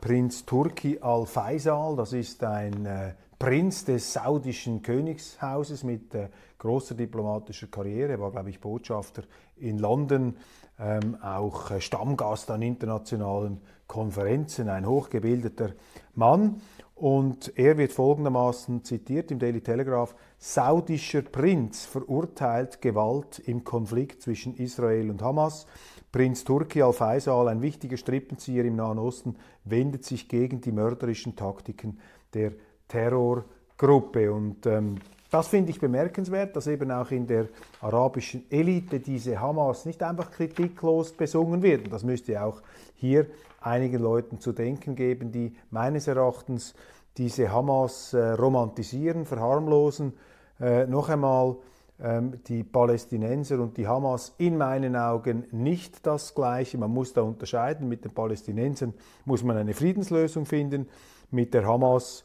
Prinz 0.00 0.46
Turki 0.46 0.98
al-Faisal, 1.00 1.96
das 1.96 2.12
ist 2.12 2.44
ein 2.44 2.86
äh, 2.86 3.14
Prinz 3.36 3.84
des 3.84 4.12
saudischen 4.12 4.80
Königshauses 4.82 5.82
mit 5.82 6.14
äh, 6.14 6.28
großer 6.58 6.94
diplomatischer 6.94 7.66
Karriere, 7.66 8.12
er 8.12 8.20
war, 8.20 8.30
glaube 8.30 8.50
ich, 8.50 8.60
Botschafter 8.60 9.24
in 9.56 9.78
London, 9.78 10.36
ähm, 10.78 11.16
auch 11.20 11.72
äh, 11.72 11.80
Stammgast 11.80 12.50
an 12.50 12.62
internationalen 12.62 13.60
Konferenzen, 13.88 14.68
ein 14.68 14.86
hochgebildeter 14.86 15.70
Mann. 16.14 16.60
Und 16.98 17.56
er 17.56 17.78
wird 17.78 17.92
folgendermaßen 17.92 18.82
zitiert 18.82 19.30
im 19.30 19.38
Daily 19.38 19.60
Telegraph, 19.60 20.16
saudischer 20.36 21.22
Prinz 21.22 21.86
verurteilt 21.86 22.82
Gewalt 22.82 23.38
im 23.38 23.62
Konflikt 23.62 24.20
zwischen 24.20 24.56
Israel 24.56 25.08
und 25.08 25.22
Hamas. 25.22 25.66
Prinz 26.10 26.42
Turki 26.42 26.82
al-Faisal, 26.82 27.46
ein 27.46 27.62
wichtiger 27.62 27.96
Strippenzieher 27.96 28.64
im 28.64 28.74
Nahen 28.74 28.98
Osten, 28.98 29.36
wendet 29.62 30.04
sich 30.04 30.28
gegen 30.28 30.60
die 30.60 30.72
mörderischen 30.72 31.36
Taktiken 31.36 32.00
der 32.34 32.54
Terrorgruppe. 32.88 34.32
Und 34.32 34.66
ähm, 34.66 34.96
das 35.30 35.48
finde 35.48 35.70
ich 35.70 35.80
bemerkenswert, 35.80 36.56
dass 36.56 36.66
eben 36.66 36.90
auch 36.90 37.10
in 37.10 37.26
der 37.26 37.48
arabischen 37.80 38.50
Elite 38.50 39.00
diese 39.00 39.40
Hamas 39.40 39.84
nicht 39.84 40.02
einfach 40.02 40.30
kritiklos 40.30 41.12
besungen 41.12 41.62
wird. 41.62 41.84
Und 41.84 41.92
das 41.92 42.02
müsste 42.02 42.42
auch 42.42 42.62
hier 42.94 43.26
einigen 43.60 44.02
Leuten 44.02 44.40
zu 44.40 44.52
denken 44.52 44.94
geben, 44.94 45.30
die 45.30 45.54
meines 45.70 46.06
Erachtens 46.06 46.74
diese 47.18 47.52
Hamas 47.52 48.14
äh, 48.14 48.30
romantisieren, 48.32 49.26
verharmlosen. 49.26 50.14
Äh, 50.60 50.86
noch 50.86 51.08
einmal, 51.08 51.56
ähm, 52.00 52.40
die 52.46 52.62
Palästinenser 52.62 53.58
und 53.58 53.76
die 53.76 53.88
Hamas 53.88 54.32
in 54.38 54.56
meinen 54.56 54.94
Augen 54.94 55.44
nicht 55.50 56.06
das 56.06 56.32
Gleiche. 56.32 56.78
Man 56.78 56.92
muss 56.92 57.12
da 57.12 57.22
unterscheiden. 57.22 57.88
Mit 57.88 58.04
den 58.04 58.12
Palästinensern 58.12 58.94
muss 59.24 59.42
man 59.42 59.56
eine 59.56 59.74
Friedenslösung 59.74 60.46
finden. 60.46 60.88
Mit 61.32 61.54
der 61.54 61.66
Hamas 61.66 62.24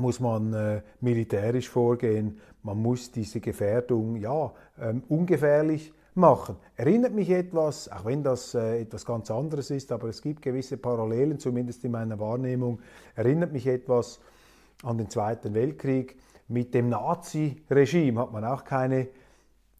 muss 0.00 0.20
man 0.20 0.52
äh, 0.52 0.82
militärisch 1.00 1.68
vorgehen. 1.68 2.40
Man 2.62 2.80
muss 2.80 3.10
diese 3.10 3.40
Gefährdung 3.40 4.16
ja 4.16 4.52
ähm, 4.80 5.02
ungefährlich 5.08 5.92
machen. 6.14 6.56
Erinnert 6.76 7.12
mich 7.12 7.30
etwas, 7.30 7.90
auch 7.90 8.04
wenn 8.04 8.22
das 8.22 8.54
äh, 8.54 8.80
etwas 8.80 9.04
ganz 9.04 9.30
anderes 9.30 9.70
ist, 9.70 9.92
aber 9.92 10.08
es 10.08 10.22
gibt 10.22 10.42
gewisse 10.42 10.76
Parallelen, 10.76 11.38
zumindest 11.38 11.84
in 11.84 11.92
meiner 11.92 12.18
Wahrnehmung, 12.18 12.80
erinnert 13.14 13.52
mich 13.52 13.66
etwas 13.66 14.20
an 14.82 14.98
den 14.98 15.08
Zweiten 15.08 15.54
Weltkrieg. 15.54 16.16
Mit 16.48 16.74
dem 16.74 16.88
Nazi-Regime 16.88 18.20
hat 18.20 18.32
man 18.32 18.44
auch 18.44 18.64
keine 18.64 19.08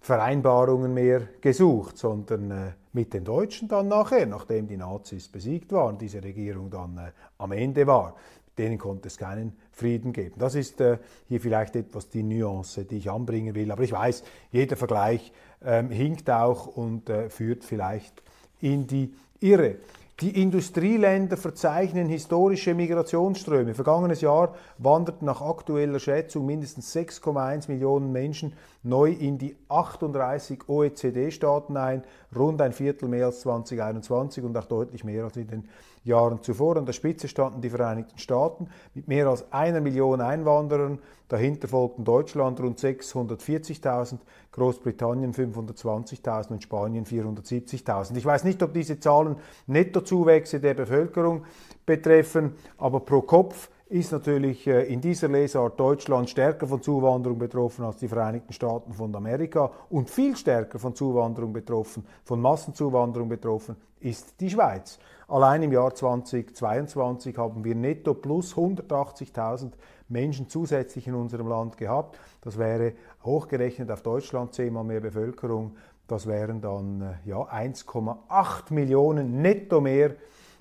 Vereinbarungen 0.01 0.95
mehr 0.95 1.23
gesucht, 1.41 1.99
sondern 1.99 2.51
äh, 2.51 2.73
mit 2.93 3.13
den 3.13 3.25
Deutschen 3.25 3.69
dann 3.69 3.89
nachher, 3.89 4.27
nachdem 4.27 4.67
die 4.67 4.77
Nazis 4.77 5.29
besiegt 5.29 5.73
waren, 5.73 5.99
diese 5.99 6.23
Regierung 6.23 6.71
dann 6.71 6.97
äh, 6.97 7.11
am 7.39 7.53
Ende 7.53 7.87
war 7.87 8.15
denen 8.61 8.79
konnte 8.79 9.09
es 9.09 9.17
keinen 9.17 9.57
Frieden 9.81 10.13
geben. 10.13 10.37
Das 10.39 10.55
ist 10.55 10.81
äh, 10.81 10.99
hier 11.29 11.41
vielleicht 11.41 11.75
etwas 11.75 12.09
die 12.09 12.23
Nuance, 12.23 12.85
die 12.85 12.99
ich 12.99 13.11
anbringen 13.11 13.55
will. 13.55 13.71
Aber 13.73 13.83
ich 13.83 13.93
weiß, 13.93 14.23
jeder 14.53 14.77
Vergleich 14.77 15.33
ähm, 15.65 15.91
hinkt 15.91 16.31
auch 16.31 16.67
und 16.67 17.09
äh, 17.09 17.29
führt 17.29 17.65
vielleicht 17.65 18.23
in 18.61 18.87
die 18.87 19.13
Irre. 19.41 19.77
Die 20.21 20.43
Industrieländer 20.43 21.39
verzeichnen 21.39 22.07
historische 22.07 22.75
Migrationsströme. 22.75 23.73
Vergangenes 23.73 24.21
Jahr 24.21 24.55
wanderten 24.77 25.25
nach 25.25 25.41
aktueller 25.41 25.99
Schätzung 25.99 26.45
mindestens 26.45 26.95
6,1 26.95 27.71
Millionen 27.71 28.13
Menschen 28.13 28.53
neu 28.83 29.13
in 29.13 29.39
die 29.39 29.57
38 29.71 30.69
OECD-Staaten 30.69 31.79
ein, 31.79 32.05
rund 32.37 32.61
ein 32.61 32.75
Viertel 32.75 33.09
mehr 33.09 33.27
als 33.27 33.41
2021 33.41 34.45
und 34.45 34.55
auch 34.59 34.67
deutlich 34.67 35.05
mehr 35.05 35.25
als 35.25 35.39
in 35.39 35.49
den 35.49 35.69
Jahren 36.05 36.43
zuvor. 36.43 36.77
An 36.77 36.87
der 36.87 36.93
Spitze 36.93 37.29
standen 37.29 37.61
die 37.61 37.71
Vereinigten 37.71 38.19
Staaten 38.19 38.69
mit 38.95 39.09
mehr 39.09 39.27
als 39.27 39.53
einer 39.53 39.81
Million 39.81 40.21
Einwanderern. 40.21 40.99
Dahinter 41.29 41.69
folgten 41.69 42.05
Deutschland 42.05 42.59
rund 42.61 42.81
640.000, 42.81 44.19
Großbritannien 44.51 45.33
520.000 45.33 46.51
und 46.51 46.63
Spanien 46.63 47.05
470.000. 47.05 48.17
Ich 48.17 48.25
weiß 48.25 48.45
nicht, 48.45 48.63
ob 48.63 48.75
diese 48.75 48.99
Zahlen 48.99 49.37
Nettozuwächse 49.67 50.59
der 50.59 50.75
Bevölkerung 50.75 51.45
betreffen, 51.87 52.55
aber 52.79 53.01
pro 53.01 53.23
Kopf 53.23 53.71
ist 53.89 54.13
natürlich 54.13 54.67
äh, 54.69 54.85
in 54.85 55.01
dieser 55.01 55.29
Lesart 55.29 55.79
Deutschland 55.79 56.31
stärker 56.31 56.67
von 56.67 56.81
Zuwanderung 56.81 57.39
betroffen 57.39 57.85
als 57.85 57.97
die 57.97 58.09
Vereinigten 58.09 58.53
Staaten 58.53 58.93
von 58.93 59.15
Amerika 59.15 59.71
und 59.91 60.09
viel 60.09 60.37
stärker 60.37 60.79
von 60.79 60.95
Zuwanderung 60.95 61.53
betroffen, 61.53 62.07
von 62.25 62.41
Massenzuwanderung 62.41 63.29
betroffen 63.29 63.77
ist 64.01 64.41
die 64.41 64.51
Schweiz. 64.51 64.99
Allein 65.31 65.63
im 65.63 65.71
Jahr 65.71 65.95
2022 65.95 67.39
haben 67.39 67.63
wir 67.63 67.77
netto 67.77 68.15
plus 68.15 68.57
180.000 68.57 69.71
Menschen 70.09 70.49
zusätzlich 70.49 71.07
in 71.07 71.15
unserem 71.15 71.47
Land 71.47 71.77
gehabt. 71.77 72.19
Das 72.41 72.59
wäre 72.59 72.95
hochgerechnet 73.23 73.93
auf 73.93 74.03
Deutschland 74.03 74.55
zehnmal 74.55 74.83
mehr 74.83 74.99
Bevölkerung. 74.99 75.77
Das 76.09 76.27
wären 76.27 76.61
dann 76.61 77.01
äh, 77.03 77.29
ja, 77.29 77.37
1,8 77.37 78.75
Millionen 78.75 79.41
netto 79.41 79.81
mehr 79.81 80.17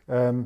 ähm, 0.08 0.46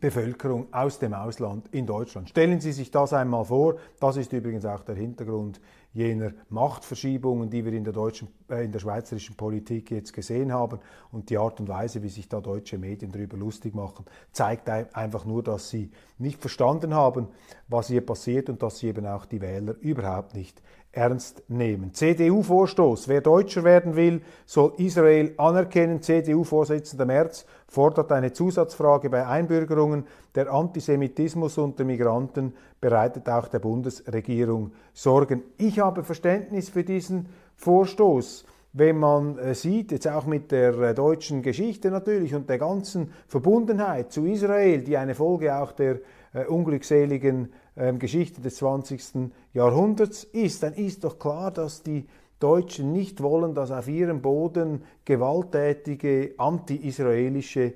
Bevölkerung 0.00 0.72
aus 0.72 0.98
dem 0.98 1.12
Ausland 1.12 1.68
in 1.72 1.86
Deutschland. 1.86 2.28
Stellen 2.28 2.60
Sie 2.60 2.72
sich 2.72 2.90
das 2.90 3.12
einmal 3.12 3.44
vor. 3.44 3.76
Das 3.98 4.16
ist 4.16 4.32
übrigens 4.32 4.64
auch 4.64 4.84
der 4.84 4.94
Hintergrund 4.94 5.60
jener 5.92 6.32
Machtverschiebungen, 6.50 7.50
die 7.50 7.64
wir 7.64 7.72
in 7.72 7.82
der, 7.82 7.92
deutschen, 7.92 8.28
äh, 8.48 8.64
in 8.64 8.72
der 8.72 8.78
schweizerischen 8.78 9.36
Politik 9.36 9.90
jetzt 9.90 10.12
gesehen 10.12 10.52
haben. 10.52 10.78
Und 11.10 11.30
die 11.30 11.38
Art 11.38 11.58
und 11.58 11.68
Weise, 11.68 12.02
wie 12.02 12.08
sich 12.08 12.28
da 12.28 12.40
deutsche 12.40 12.78
Medien 12.78 13.10
darüber 13.10 13.36
lustig 13.36 13.74
machen, 13.74 14.04
zeigt 14.30 14.68
einfach 14.68 15.24
nur, 15.24 15.42
dass 15.42 15.70
sie 15.70 15.90
nicht 16.18 16.40
verstanden 16.40 16.94
haben, 16.94 17.28
was 17.66 17.88
hier 17.88 18.04
passiert 18.04 18.48
und 18.48 18.62
dass 18.62 18.78
sie 18.78 18.88
eben 18.88 19.06
auch 19.06 19.26
die 19.26 19.40
Wähler 19.40 19.74
überhaupt 19.80 20.34
nicht 20.34 20.62
ernst 20.92 21.42
nehmen. 21.48 21.92
CDU-Vorstoß. 21.94 23.08
Wer 23.08 23.20
Deutscher 23.20 23.64
werden 23.64 23.94
will, 23.94 24.22
soll 24.46 24.72
Israel 24.78 25.34
anerkennen. 25.36 26.02
CDU-Vorsitzender 26.02 27.04
Merz 27.04 27.46
fordert 27.68 28.10
eine 28.12 28.32
Zusatzfrage 28.32 29.10
bei 29.10 29.26
Einbürgerungen. 29.26 30.06
Der 30.34 30.52
Antisemitismus 30.52 31.58
unter 31.58 31.84
Migranten 31.84 32.54
bereitet 32.80 33.28
auch 33.28 33.48
der 33.48 33.58
Bundesregierung 33.58 34.72
Sorgen. 34.92 35.42
Ich 35.58 35.78
habe 35.78 36.04
Verständnis 36.04 36.70
für 36.70 36.84
diesen 36.84 37.28
Vorstoß 37.56 38.44
wenn 38.74 38.98
man 38.98 39.38
äh, 39.38 39.54
sieht, 39.54 39.92
jetzt 39.92 40.08
auch 40.08 40.26
mit 40.26 40.52
der 40.52 40.78
äh, 40.78 40.94
deutschen 40.94 41.42
Geschichte 41.42 41.90
natürlich 41.90 42.34
und 42.34 42.48
der 42.48 42.58
ganzen 42.58 43.12
Verbundenheit 43.26 44.12
zu 44.12 44.26
Israel, 44.26 44.82
die 44.82 44.96
eine 44.96 45.14
Folge 45.14 45.56
auch 45.56 45.72
der 45.72 46.00
äh, 46.42 46.46
unglückseligen 46.46 47.52
ähm, 47.76 47.98
Geschichte 47.98 48.40
des 48.40 48.56
20. 48.56 49.30
Jahrhunderts 49.52 50.24
ist, 50.24 50.62
dann 50.62 50.74
ist 50.74 51.04
doch 51.04 51.18
klar, 51.18 51.50
dass 51.50 51.82
die 51.82 52.06
Deutschen 52.38 52.92
nicht 52.92 53.22
wollen, 53.22 53.54
dass 53.54 53.70
auf 53.70 53.88
ihrem 53.88 54.22
Boden 54.22 54.82
gewalttätige 55.04 56.34
anti-israelische 56.38 57.74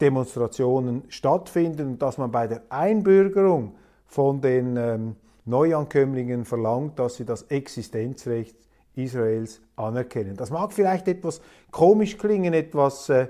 Demonstrationen 0.00 1.04
stattfinden 1.08 1.88
und 1.88 2.02
dass 2.02 2.18
man 2.18 2.30
bei 2.30 2.46
der 2.46 2.62
Einbürgerung 2.68 3.74
von 4.06 4.40
den 4.40 4.76
ähm, 4.76 5.16
Neuankömmlingen 5.44 6.44
verlangt, 6.44 6.98
dass 6.98 7.16
sie 7.16 7.24
das 7.24 7.42
Existenzrecht 7.44 8.56
Israels 8.94 9.60
anerkennen. 9.76 10.36
Das 10.36 10.50
mag 10.50 10.72
vielleicht 10.72 11.08
etwas 11.08 11.40
komisch 11.70 12.16
klingen, 12.16 12.54
etwas 12.54 13.08
äh, 13.08 13.28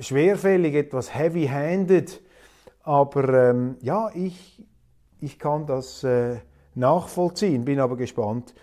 schwerfällig, 0.00 0.74
etwas 0.74 1.14
heavy-handed, 1.14 2.20
aber 2.84 3.50
ähm, 3.50 3.76
ja, 3.80 4.10
ich, 4.14 4.64
ich 5.18 5.38
kann 5.38 5.66
das 5.66 6.04
äh, 6.04 6.36
nachvollziehen, 6.74 7.64
bin 7.64 7.80
aber 7.80 7.96
gespannt, 7.96 8.54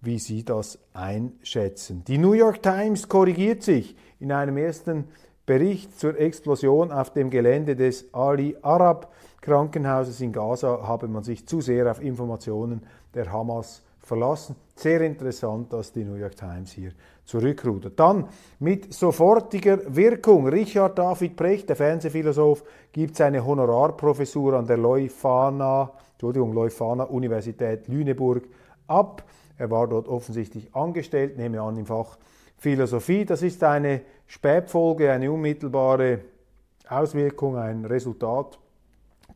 wie 0.00 0.18
Sie 0.18 0.44
das 0.44 0.78
einschätzen. 0.92 2.04
Die 2.06 2.18
New 2.18 2.32
York 2.32 2.62
Times 2.62 3.08
korrigiert 3.08 3.62
sich 3.62 3.96
in 4.20 4.32
einem 4.32 4.56
ersten 4.56 5.04
Bericht 5.46 5.98
zur 5.98 6.18
Explosion 6.18 6.92
auf 6.92 7.12
dem 7.12 7.30
Gelände 7.30 7.74
des 7.74 8.12
Ali 8.12 8.56
Arab 8.62 9.12
Krankenhauses 9.40 10.20
in 10.20 10.32
Gaza 10.32 10.82
habe 10.82 11.08
man 11.08 11.22
sich 11.22 11.46
zu 11.46 11.60
sehr 11.60 11.90
auf 11.90 12.02
Informationen 12.02 12.82
der 13.14 13.32
Hamas 13.32 13.82
verlassen. 14.00 14.56
Sehr 14.78 15.00
interessant, 15.00 15.72
dass 15.72 15.90
die 15.90 16.04
New 16.04 16.14
York 16.14 16.36
Times 16.36 16.70
hier 16.70 16.92
zurückrudert. 17.24 17.98
Dann 17.98 18.28
mit 18.60 18.94
sofortiger 18.94 19.80
Wirkung. 19.88 20.46
Richard 20.46 20.96
David 20.96 21.34
Precht, 21.34 21.68
der 21.68 21.74
Fernsehphilosoph, 21.74 22.62
gibt 22.92 23.16
seine 23.16 23.44
Honorarprofessur 23.44 24.52
an 24.52 24.68
der 24.68 24.76
Leuphana, 24.76 25.90
Entschuldigung, 26.12 26.52
Leuphana 26.52 27.02
Universität 27.02 27.88
Lüneburg 27.88 28.44
ab. 28.86 29.24
Er 29.56 29.68
war 29.68 29.88
dort 29.88 30.06
offensichtlich 30.06 30.72
angestellt, 30.72 31.36
nehme 31.38 31.60
an 31.60 31.76
im 31.76 31.86
Fach 31.86 32.16
Philosophie. 32.56 33.24
Das 33.24 33.42
ist 33.42 33.64
eine 33.64 34.02
Spätfolge, 34.28 35.10
eine 35.10 35.32
unmittelbare 35.32 36.20
Auswirkung, 36.88 37.56
ein 37.56 37.84
Resultat 37.84 38.60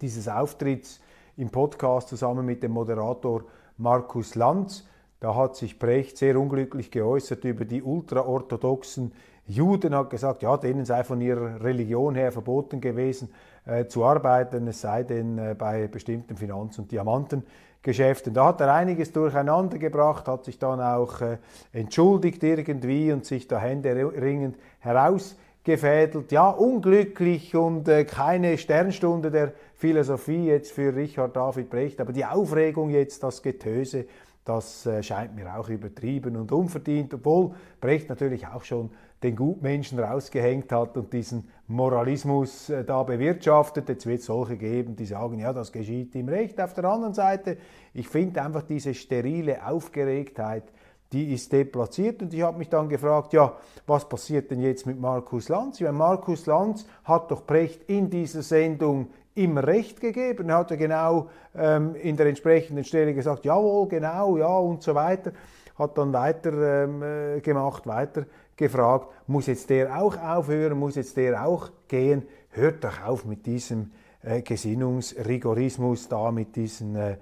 dieses 0.00 0.28
Auftritts 0.28 1.00
im 1.36 1.50
Podcast 1.50 2.10
zusammen 2.10 2.46
mit 2.46 2.62
dem 2.62 2.70
Moderator 2.70 3.42
Markus 3.76 4.36
Lanz. 4.36 4.86
Da 5.22 5.36
hat 5.36 5.54
sich 5.54 5.78
Brecht 5.78 6.18
sehr 6.18 6.36
unglücklich 6.36 6.90
geäußert 6.90 7.44
über 7.44 7.64
die 7.64 7.80
ultraorthodoxen 7.80 9.12
Juden, 9.46 9.94
hat 9.94 10.10
gesagt, 10.10 10.42
ja, 10.42 10.56
denen 10.56 10.84
sei 10.84 11.04
von 11.04 11.20
ihrer 11.20 11.62
Religion 11.62 12.16
her 12.16 12.32
verboten 12.32 12.80
gewesen 12.80 13.32
äh, 13.64 13.86
zu 13.86 14.04
arbeiten, 14.04 14.66
es 14.66 14.80
sei 14.80 15.04
denn 15.04 15.38
äh, 15.38 15.54
bei 15.56 15.86
bestimmten 15.86 16.36
Finanz- 16.36 16.80
und 16.80 16.90
Diamantengeschäften. 16.90 18.34
Da 18.34 18.46
hat 18.46 18.60
er 18.62 18.74
einiges 18.74 19.12
durcheinander 19.12 19.78
gebracht, 19.78 20.26
hat 20.26 20.44
sich 20.44 20.58
dann 20.58 20.80
auch 20.80 21.20
äh, 21.20 21.38
entschuldigt 21.72 22.42
irgendwie 22.42 23.12
und 23.12 23.24
sich 23.24 23.46
da 23.46 23.60
händeringend 23.60 24.56
herausgefädelt. 24.80 26.32
Ja, 26.32 26.50
unglücklich 26.50 27.54
und 27.54 27.86
äh, 27.86 28.04
keine 28.04 28.58
Sternstunde 28.58 29.30
der 29.30 29.52
Philosophie 29.76 30.46
jetzt 30.46 30.72
für 30.72 30.96
Richard 30.96 31.36
David 31.36 31.70
Brecht, 31.70 32.00
aber 32.00 32.12
die 32.12 32.24
Aufregung 32.24 32.90
jetzt, 32.90 33.22
das 33.22 33.40
Getöse, 33.40 34.06
das 34.44 34.86
äh, 34.86 35.02
scheint 35.02 35.36
mir 35.36 35.56
auch 35.56 35.68
übertrieben 35.68 36.36
und 36.36 36.50
unverdient, 36.50 37.14
obwohl 37.14 37.52
Brecht 37.80 38.08
natürlich 38.08 38.46
auch 38.46 38.64
schon 38.64 38.90
den 39.22 39.36
Gutmenschen 39.36 40.00
rausgehängt 40.00 40.72
hat 40.72 40.96
und 40.96 41.12
diesen 41.12 41.48
Moralismus 41.68 42.68
äh, 42.68 42.84
da 42.84 43.04
bewirtschaftet. 43.04 43.88
Jetzt 43.88 44.06
wird 44.06 44.20
es 44.20 44.26
solche 44.26 44.56
geben, 44.56 44.96
die 44.96 45.06
sagen, 45.06 45.38
ja, 45.38 45.52
das 45.52 45.70
geschieht 45.70 46.14
ihm 46.16 46.28
recht. 46.28 46.60
Auf 46.60 46.74
der 46.74 46.84
anderen 46.84 47.14
Seite, 47.14 47.56
ich 47.94 48.08
finde 48.08 48.42
einfach 48.42 48.62
diese 48.62 48.94
sterile 48.94 49.64
Aufgeregtheit, 49.64 50.64
die 51.12 51.34
ist 51.34 51.52
deplatziert 51.52 52.22
und 52.22 52.32
ich 52.32 52.42
habe 52.42 52.58
mich 52.58 52.70
dann 52.70 52.88
gefragt, 52.88 53.34
ja, 53.34 53.54
was 53.86 54.08
passiert 54.08 54.50
denn 54.50 54.60
jetzt 54.60 54.86
mit 54.86 54.98
Markus 54.98 55.48
Lanz? 55.50 55.80
Weil 55.80 55.92
Markus 55.92 56.46
Lanz 56.46 56.86
hat 57.04 57.30
doch 57.30 57.44
Brecht 57.44 57.82
in 57.84 58.08
dieser 58.08 58.42
Sendung 58.42 59.08
immer 59.34 59.66
recht 59.66 60.00
gegeben. 60.00 60.48
Er 60.48 60.58
hat 60.58 60.70
ja 60.70 60.76
genau 60.76 61.28
ähm, 61.54 61.94
in 61.94 62.16
der 62.16 62.26
entsprechenden 62.26 62.84
Stelle 62.84 63.14
gesagt, 63.14 63.44
jawohl, 63.44 63.88
genau, 63.88 64.36
ja 64.36 64.58
und 64.58 64.82
so 64.82 64.94
weiter. 64.94 65.32
Hat 65.78 65.96
dann 65.96 66.12
weiter 66.12 66.84
ähm, 66.84 67.02
äh, 67.02 67.40
gemacht, 67.40 67.86
weiter 67.86 68.26
gefragt, 68.56 69.08
muss 69.26 69.46
jetzt 69.46 69.70
der 69.70 70.00
auch 70.00 70.16
aufhören, 70.18 70.78
muss 70.78 70.96
jetzt 70.96 71.16
der 71.16 71.46
auch 71.46 71.70
gehen? 71.88 72.22
Hört 72.50 72.84
doch 72.84 73.02
auf 73.04 73.24
mit 73.24 73.46
diesem 73.46 73.90
äh, 74.22 74.42
Gesinnungsrigorismus 74.42 76.08
da, 76.08 76.30
mit 76.30 76.54
diesen 76.54 76.94
äh, 76.94 77.12
äh, 77.12 77.16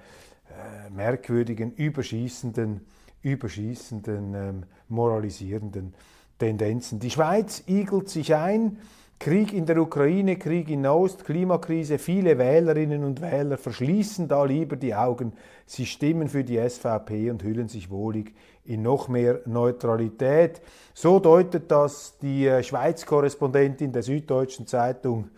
merkwürdigen, 0.90 1.73
überschießenden, 1.73 2.85
überschießenden, 3.23 4.35
ähm, 4.35 4.62
moralisierenden 4.88 5.94
Tendenzen. 6.38 6.99
Die 6.99 7.11
Schweiz 7.11 7.62
igelt 7.66 8.09
sich 8.09 8.35
ein, 8.35 8.79
Krieg 9.22 9.52
in 9.52 9.66
der 9.66 9.76
Ukraine, 9.76 10.37
Krieg 10.37 10.70
in 10.70 10.87
Ost, 10.87 11.26
Klimakrise, 11.26 11.98
viele 11.98 12.38
Wählerinnen 12.38 13.04
und 13.04 13.20
Wähler 13.20 13.59
verschließen 13.59 14.28
da 14.28 14.44
lieber 14.44 14.76
die 14.76 14.94
Augen. 14.94 15.35
Sie 15.66 15.85
stimmen 15.85 16.26
für 16.26 16.42
die 16.42 16.56
SVP 16.56 17.30
und 17.30 17.42
hüllen 17.42 17.68
sich 17.68 17.90
wohlig 17.90 18.33
in 18.64 18.80
noch 18.80 19.09
mehr 19.09 19.40
Neutralität. 19.44 20.62
So 20.94 21.18
deutet 21.18 21.70
das 21.70 22.16
die 22.16 22.46
äh, 22.46 22.62
Schweiz-Korrespondentin 22.62 23.92
der 23.92 24.02
Süddeutschen 24.02 24.66
Zeitung 24.66 25.28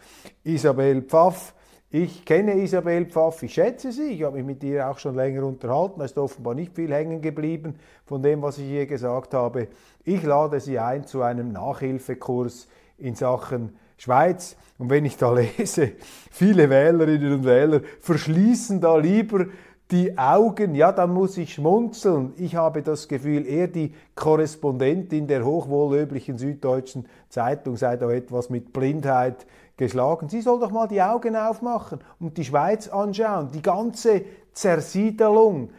Isabel 0.45 1.03
Pfaff. 1.03 1.53
Ich 1.91 2.25
kenne 2.25 2.63
Isabel 2.63 3.07
Pfaff, 3.07 3.43
ich 3.43 3.53
schätze 3.53 3.91
sie, 3.91 4.13
ich 4.13 4.23
habe 4.23 4.37
mich 4.37 4.47
mit 4.47 4.63
ihr 4.63 4.89
auch 4.89 4.99
schon 5.01 5.17
länger 5.17 5.45
unterhalten, 5.45 5.99
da 5.99 6.05
ist 6.05 6.17
offenbar 6.17 6.55
nicht 6.55 6.77
viel 6.77 6.95
hängen 6.95 7.21
geblieben 7.21 7.75
von 8.07 8.23
dem, 8.23 8.43
was 8.43 8.59
ich 8.59 8.71
ihr 8.71 8.87
gesagt 8.87 9.35
habe. 9.35 9.67
Ich 10.05 10.23
lade 10.23 10.61
sie 10.61 10.79
ein 10.79 11.05
zu 11.05 11.23
einem 11.23 11.51
Nachhilfekurs 11.51 12.69
in 13.03 13.15
Sachen 13.15 13.77
Schweiz. 13.97 14.57
Und 14.79 14.91
wenn 14.91 15.05
ich 15.05 15.17
da 15.17 15.33
lese, 15.59 15.93
viele 16.31 16.71
Wählerinnen 16.71 17.35
und 17.35 17.45
Wähler 17.45 17.81
verschließen 18.01 18.81
da 18.81 18.97
lieber 18.97 19.47
die 19.91 20.17
Augen, 20.17 20.75
ja, 20.75 20.91
dann 20.91 21.13
muss 21.13 21.37
ich 21.37 21.53
schmunzeln. 21.53 22.33
Ich 22.39 22.57
habe 22.57 22.83
das 22.83 23.09
Gefühl, 23.09 23.47
eher 23.47 23.69
die 23.69 23.93
Korrespondentin 24.15 25.27
der 25.27 25.45
hochwohllöblichen 25.45 26.39
Süddeutschen 26.39 27.07
Zeitung 27.29 27.77
sei 27.77 27.99
da 27.99 28.11
etwas 28.11 28.49
mit 28.49 28.73
Blindheit 28.73 29.47
geschlagen. 29.77 30.31
Sie 30.31 30.41
soll 30.41 30.61
doch 30.61 30.71
mal 30.71 30.89
die 30.89 31.03
Augen 31.03 31.37
aufmachen 31.37 31.99
und 32.19 32.39
die 32.39 32.45
Schweiz 32.45 32.89
anschauen. 32.89 33.51
Die 33.53 33.61
ganze 33.61 34.25
Zersiedelung, 34.53 35.71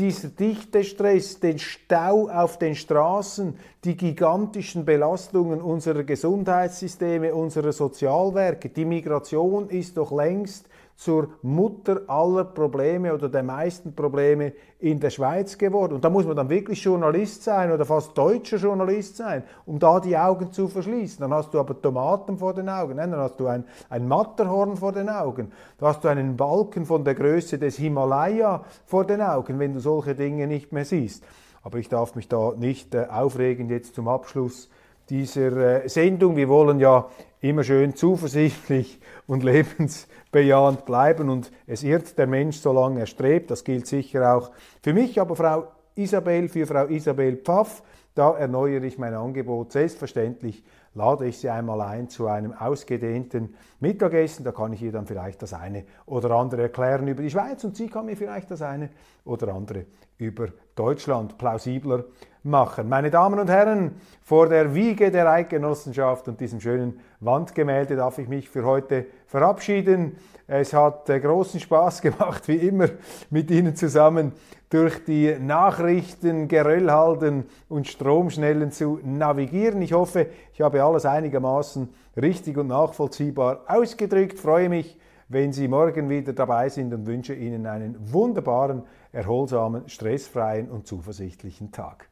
dieser 0.00 0.28
dichte 0.28 0.82
Stress, 0.82 1.40
den 1.40 1.58
Stau 1.58 2.30
auf 2.30 2.58
den 2.58 2.74
Straßen, 2.74 3.54
die 3.84 3.98
gigantischen 3.98 4.86
Belastungen 4.86 5.60
unserer 5.60 6.04
Gesundheitssysteme, 6.04 7.34
unserer 7.34 7.72
Sozialwerke, 7.72 8.70
die 8.70 8.86
Migration 8.86 9.68
ist 9.68 9.98
doch 9.98 10.10
längst 10.10 10.69
zur 11.00 11.28
Mutter 11.40 12.02
aller 12.08 12.44
Probleme 12.44 13.14
oder 13.14 13.30
der 13.30 13.42
meisten 13.42 13.94
Probleme 13.94 14.52
in 14.80 15.00
der 15.00 15.08
Schweiz 15.08 15.56
geworden. 15.56 15.94
Und 15.94 16.04
da 16.04 16.10
muss 16.10 16.26
man 16.26 16.36
dann 16.36 16.50
wirklich 16.50 16.84
Journalist 16.84 17.42
sein 17.42 17.72
oder 17.72 17.86
fast 17.86 18.16
deutscher 18.18 18.58
Journalist 18.58 19.16
sein, 19.16 19.44
um 19.64 19.78
da 19.78 19.98
die 19.98 20.14
Augen 20.14 20.52
zu 20.52 20.68
verschließen. 20.68 21.22
Dann 21.22 21.32
hast 21.32 21.54
du 21.54 21.58
aber 21.58 21.80
Tomaten 21.80 22.36
vor 22.36 22.52
den 22.52 22.68
Augen, 22.68 22.98
dann 22.98 23.16
hast 23.16 23.40
du 23.40 23.46
ein, 23.46 23.64
ein 23.88 24.06
Matterhorn 24.08 24.76
vor 24.76 24.92
den 24.92 25.08
Augen, 25.08 25.52
da 25.78 25.86
hast 25.86 26.04
du 26.04 26.08
einen 26.08 26.36
Balken 26.36 26.84
von 26.84 27.02
der 27.02 27.14
Größe 27.14 27.58
des 27.58 27.78
Himalaya 27.78 28.62
vor 28.84 29.06
den 29.06 29.22
Augen, 29.22 29.58
wenn 29.58 29.72
du 29.72 29.80
solche 29.80 30.14
Dinge 30.14 30.46
nicht 30.46 30.70
mehr 30.70 30.84
siehst. 30.84 31.24
Aber 31.62 31.78
ich 31.78 31.88
darf 31.88 32.14
mich 32.14 32.28
da 32.28 32.52
nicht 32.58 32.94
äh, 32.94 33.06
aufregen 33.10 33.70
jetzt 33.70 33.94
zum 33.94 34.06
Abschluss 34.06 34.68
dieser 35.10 35.84
äh, 35.84 35.88
Sendung. 35.88 36.36
Wir 36.36 36.48
wollen 36.48 36.78
ja 36.78 37.08
immer 37.40 37.64
schön 37.64 37.94
zuversichtlich 37.94 38.98
und 39.26 39.42
lebensbejahend 39.44 40.84
bleiben 40.86 41.28
und 41.28 41.50
es 41.66 41.82
irrt 41.82 42.16
der 42.16 42.26
Mensch, 42.26 42.58
solange 42.58 43.00
er 43.00 43.06
strebt. 43.06 43.50
Das 43.50 43.64
gilt 43.64 43.86
sicher 43.86 44.34
auch 44.34 44.50
für 44.82 44.92
mich, 44.92 45.20
aber 45.20 45.36
Frau 45.36 45.68
Isabel, 45.96 46.48
für 46.48 46.66
Frau 46.66 46.86
Isabel 46.86 47.36
Pfaff, 47.36 47.82
da 48.14 48.36
erneuere 48.36 48.84
ich 48.84 48.98
mein 48.98 49.14
Angebot. 49.14 49.72
Selbstverständlich 49.72 50.64
lade 50.94 51.26
ich 51.26 51.38
Sie 51.38 51.48
einmal 51.48 51.80
ein 51.80 52.08
zu 52.08 52.26
einem 52.26 52.52
ausgedehnten 52.52 53.54
Mittagessen. 53.78 54.44
Da 54.44 54.52
kann 54.52 54.72
ich 54.72 54.82
ihr 54.82 54.92
dann 54.92 55.06
vielleicht 55.06 55.42
das 55.42 55.54
eine 55.54 55.84
oder 56.06 56.32
andere 56.32 56.62
erklären 56.62 57.06
über 57.06 57.22
die 57.22 57.30
Schweiz 57.30 57.62
und 57.64 57.76
sie 57.76 57.88
kann 57.88 58.06
mir 58.06 58.16
vielleicht 58.16 58.50
das 58.50 58.62
eine 58.62 58.90
oder 59.24 59.54
andere 59.54 59.86
über 60.18 60.48
Deutschland 60.74 61.38
plausibler 61.38 62.04
machen. 62.42 62.88
Meine 62.88 63.10
Damen 63.10 63.38
und 63.38 63.48
Herren, 63.48 64.00
vor 64.22 64.48
der 64.48 64.74
Wiege 64.74 65.10
der 65.10 65.30
Eidgenossenschaft 65.30 66.26
und 66.28 66.40
diesem 66.40 66.60
schönen 66.60 67.00
Wandgemälde 67.20 67.96
darf 67.96 68.18
ich 68.18 68.28
mich 68.28 68.48
für 68.48 68.64
heute 68.64 69.06
verabschieden. 69.26 70.16
Es 70.46 70.72
hat 70.72 71.08
äh, 71.08 71.20
großen 71.20 71.60
Spaß 71.60 72.02
gemacht, 72.02 72.48
wie 72.48 72.56
immer, 72.56 72.88
mit 73.30 73.50
Ihnen 73.50 73.76
zusammen 73.76 74.32
durch 74.70 75.04
die 75.04 75.36
Nachrichten, 75.38 76.46
Geröllhalden 76.46 77.44
und 77.68 77.88
Stromschnellen 77.88 78.70
zu 78.70 79.00
navigieren. 79.02 79.82
Ich 79.82 79.92
hoffe, 79.92 80.28
ich 80.52 80.60
habe 80.60 80.82
alles 80.82 81.04
einigermaßen 81.04 81.88
richtig 82.16 82.56
und 82.56 82.68
nachvollziehbar 82.68 83.64
ausgedrückt. 83.66 84.38
Freue 84.38 84.68
mich, 84.68 84.96
wenn 85.28 85.52
Sie 85.52 85.66
morgen 85.66 86.08
wieder 86.08 86.32
dabei 86.32 86.68
sind 86.68 86.94
und 86.94 87.06
wünsche 87.06 87.34
Ihnen 87.34 87.66
einen 87.66 87.96
wunderbaren, 88.12 88.84
erholsamen, 89.12 89.88
stressfreien 89.88 90.70
und 90.70 90.86
zuversichtlichen 90.86 91.72
Tag. 91.72 92.09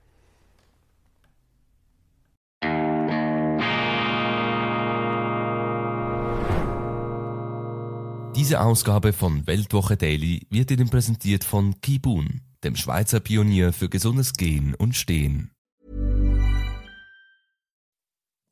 Diese 8.38 8.60
Ausgabe 8.60 9.12
von 9.12 9.48
Weltwoche 9.48 9.96
Daily 9.96 10.46
wird 10.48 10.70
Ihnen 10.70 10.88
präsentiert 10.88 11.42
von 11.42 11.80
Kibun, 11.80 12.40
dem 12.62 12.76
Schweizer 12.76 13.18
Pionier 13.18 13.72
für 13.72 13.88
gesundes 13.88 14.32
Gehen 14.32 14.76
und 14.76 14.94
Stehen. 14.94 15.50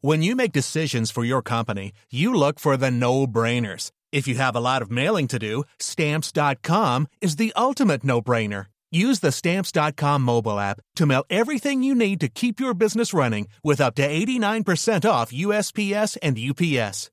When 0.03 0.23
you 0.23 0.35
make 0.35 0.51
decisions 0.51 1.13
for 1.13 1.23
your 1.23 1.41
company, 1.41 1.93
you 2.11 2.35
look 2.35 2.59
for 2.59 2.77
the 2.77 2.91
no-brainers. 2.91 3.93
If 4.11 4.27
you 4.27 4.35
have 4.39 4.57
a 4.57 4.61
lot 4.61 4.83
of 4.83 4.91
mailing 4.91 5.29
to 5.29 5.39
do, 5.39 5.63
stamps.com 5.79 7.07
is 7.21 7.37
the 7.37 7.53
ultimate 7.55 8.03
no-brainer. 8.03 8.67
Use 8.91 9.21
the 9.21 9.31
stamps.com 9.31 10.21
mobile 10.21 10.59
app 10.59 10.81
to 10.97 11.07
mail 11.07 11.25
everything 11.31 11.85
you 11.85 11.95
need 11.95 12.19
to 12.23 12.29
keep 12.29 12.59
your 12.59 12.75
business 12.75 13.15
running 13.15 13.47
with 13.63 13.81
up 13.81 13.95
to 13.95 14.03
89% 14.03 15.09
off 15.09 15.31
USPS 15.31 16.17
and 16.25 16.37
UPS. 16.37 17.13